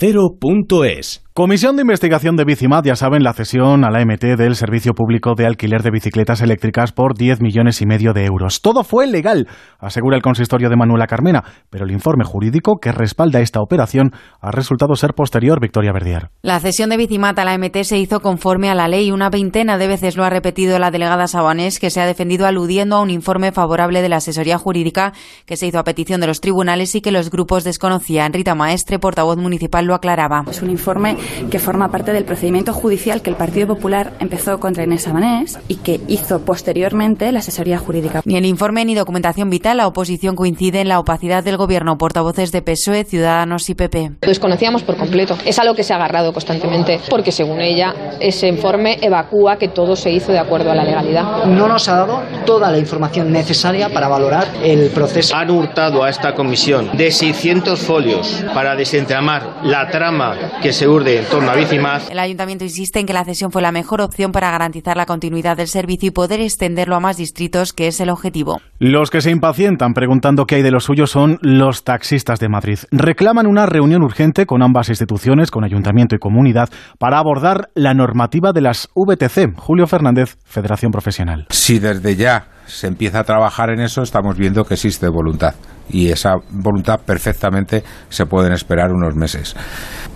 [1.41, 5.33] Comisión de Investigación de Bicimat, ya saben, la cesión a la MT del Servicio Público
[5.35, 8.61] de Alquiler de Bicicletas Eléctricas por 10 millones y medio de euros.
[8.61, 13.41] Todo fue legal, asegura el consistorio de Manuela Carmena, pero el informe jurídico que respalda
[13.41, 14.11] esta operación
[14.43, 16.29] ha resultado ser posterior, Victoria Verdier.
[16.43, 19.11] La cesión de Bicimat a la MT se hizo conforme a la ley.
[19.11, 22.97] Una veintena de veces lo ha repetido la delegada Sabanés, que se ha defendido aludiendo
[22.97, 25.15] a un informe favorable de la asesoría jurídica
[25.47, 28.35] que se hizo a petición de los tribunales y que los grupos desconocían.
[28.35, 30.45] Rita Maestre, portavoz municipal, lo aclaraba.
[30.47, 31.17] Es un informe
[31.51, 35.77] que forma parte del procedimiento judicial que el Partido Popular empezó contra Inés Sabanés y
[35.77, 38.23] que hizo posteriormente la asesoría jurídica.
[38.25, 41.99] Ni el informe ni documentación vital, la oposición coincide en la opacidad del gobierno.
[41.99, 44.13] Portavoces de PSOE, Ciudadanos y PP.
[44.23, 45.37] Lo desconocíamos por completo.
[45.45, 49.69] Es a lo que se ha agarrado constantemente, porque según ella, ese informe evacúa que
[49.69, 51.45] todo se hizo de acuerdo a la legalidad.
[51.47, 55.35] No nos ha dado toda la información necesaria para valorar el proceso.
[55.37, 61.20] Han hurtado a esta comisión de 600 folios para desentramar la trama que se urde
[61.21, 62.11] en torno a bici más.
[62.11, 65.57] El ayuntamiento insiste en que la cesión fue la mejor opción para garantizar la continuidad
[65.57, 68.61] del servicio y poder extenderlo a más distritos, que es el objetivo.
[68.79, 72.79] Los que se impacientan preguntando qué hay de lo suyo son los taxistas de Madrid.
[72.91, 78.53] Reclaman una reunión urgente con ambas instituciones, con ayuntamiento y comunidad, para abordar la normativa
[78.53, 79.55] de las VTC.
[79.57, 81.47] Julio Fernández, Federación Profesional.
[81.51, 85.55] Si desde ya se empieza a trabajar en eso, estamos viendo que existe voluntad.
[85.91, 89.57] Y esa voluntad perfectamente se pueden esperar unos meses.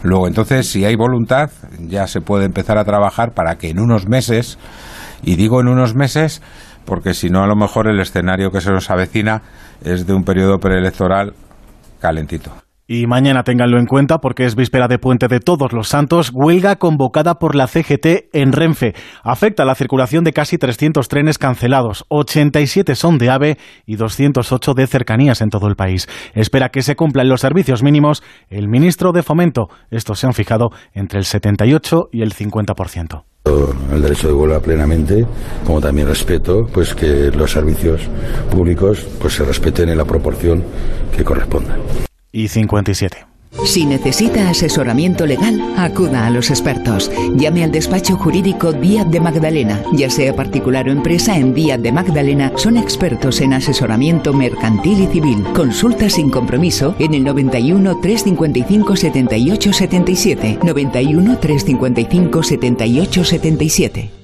[0.03, 1.51] Luego, entonces, si hay voluntad,
[1.81, 4.59] ya se puede empezar a trabajar para que en unos meses,
[5.23, 6.43] y digo en unos meses,
[6.85, 9.43] porque si no, a lo mejor el escenario que se nos avecina
[9.83, 11.35] es de un periodo preelectoral
[12.01, 12.64] calentito.
[12.87, 16.77] Y mañana ténganlo en cuenta porque es víspera de Puente de Todos los Santos, huelga
[16.77, 18.95] convocada por la CGT en Renfe.
[19.23, 24.87] Afecta la circulación de casi 300 trenes cancelados, 87 son de AVE y 208 de
[24.87, 26.09] cercanías en todo el país.
[26.35, 29.69] Espera que se cumplan los servicios mínimos el ministro de Fomento.
[29.91, 33.25] Estos se han fijado entre el 78 y el 50%
[33.93, 35.27] el derecho de huelga plenamente,
[35.65, 38.09] como también respeto pues que los servicios
[38.51, 40.65] públicos pues se respeten en la proporción
[41.15, 41.77] que corresponda
[42.35, 43.27] y 57.
[43.65, 47.11] Si necesita asesoramiento legal, acuda a los expertos.
[47.37, 49.81] Llame al despacho jurídico Díaz de Magdalena.
[49.93, 55.07] Ya sea particular o empresa, en Díaz de Magdalena son expertos en asesoramiento mercantil y
[55.07, 55.45] civil.
[55.55, 60.59] Consulta sin compromiso en el 91 355 78 77.
[60.63, 64.24] 91 355 78 77.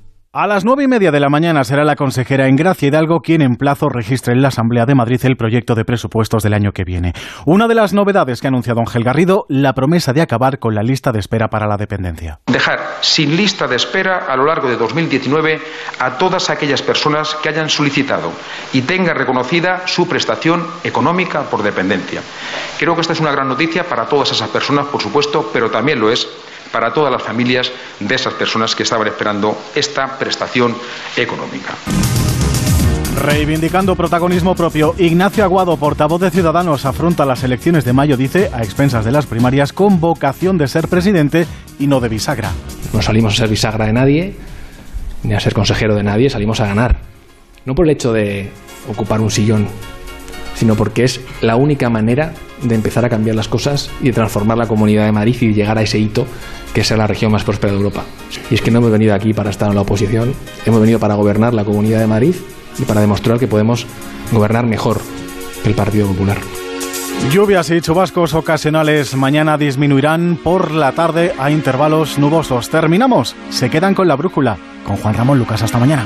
[0.33, 3.57] A las nueve y media de la mañana será la consejera Engracia Hidalgo quien en
[3.57, 7.11] plazo registre en la Asamblea de Madrid el proyecto de presupuestos del año que viene.
[7.45, 10.83] Una de las novedades que ha anunciado Ángel Garrido, la promesa de acabar con la
[10.83, 12.39] lista de espera para la dependencia.
[12.45, 15.59] Dejar sin lista de espera a lo largo de 2019
[15.99, 18.31] a todas aquellas personas que hayan solicitado
[18.71, 22.21] y tenga reconocida su prestación económica por dependencia.
[22.79, 25.99] Creo que esta es una gran noticia para todas esas personas, por supuesto, pero también
[25.99, 26.25] lo es
[26.71, 30.75] para todas las familias de esas personas que estaban esperando esta prestación
[31.15, 31.73] económica.
[33.21, 38.63] Reivindicando protagonismo propio, Ignacio Aguado, portavoz de Ciudadanos, afronta las elecciones de mayo, dice, a
[38.63, 41.45] expensas de las primarias, con vocación de ser presidente
[41.77, 42.51] y no de bisagra.
[42.93, 44.35] No salimos a ser bisagra de nadie,
[45.23, 47.01] ni a ser consejero de nadie, salimos a ganar.
[47.65, 48.49] No por el hecho de
[48.89, 49.67] ocupar un sillón,
[50.55, 54.57] sino porque es la única manera de empezar a cambiar las cosas y de transformar
[54.57, 56.25] la comunidad de Madrid y llegar a ese hito
[56.73, 58.03] que sea la región más próspera de Europa.
[58.49, 60.33] Y es que no hemos venido aquí para estar en la oposición,
[60.65, 62.35] hemos venido para gobernar la comunidad de Madrid
[62.79, 63.85] y para demostrar que podemos
[64.31, 64.99] gobernar mejor
[65.63, 66.37] que el Partido Popular.
[67.29, 72.69] Lluvias y chubascos ocasionales mañana disminuirán por la tarde a intervalos nubosos.
[72.69, 73.35] Terminamos.
[73.49, 74.57] Se quedan con la brújula.
[74.85, 75.61] Con Juan Ramón Lucas.
[75.61, 76.05] Hasta mañana.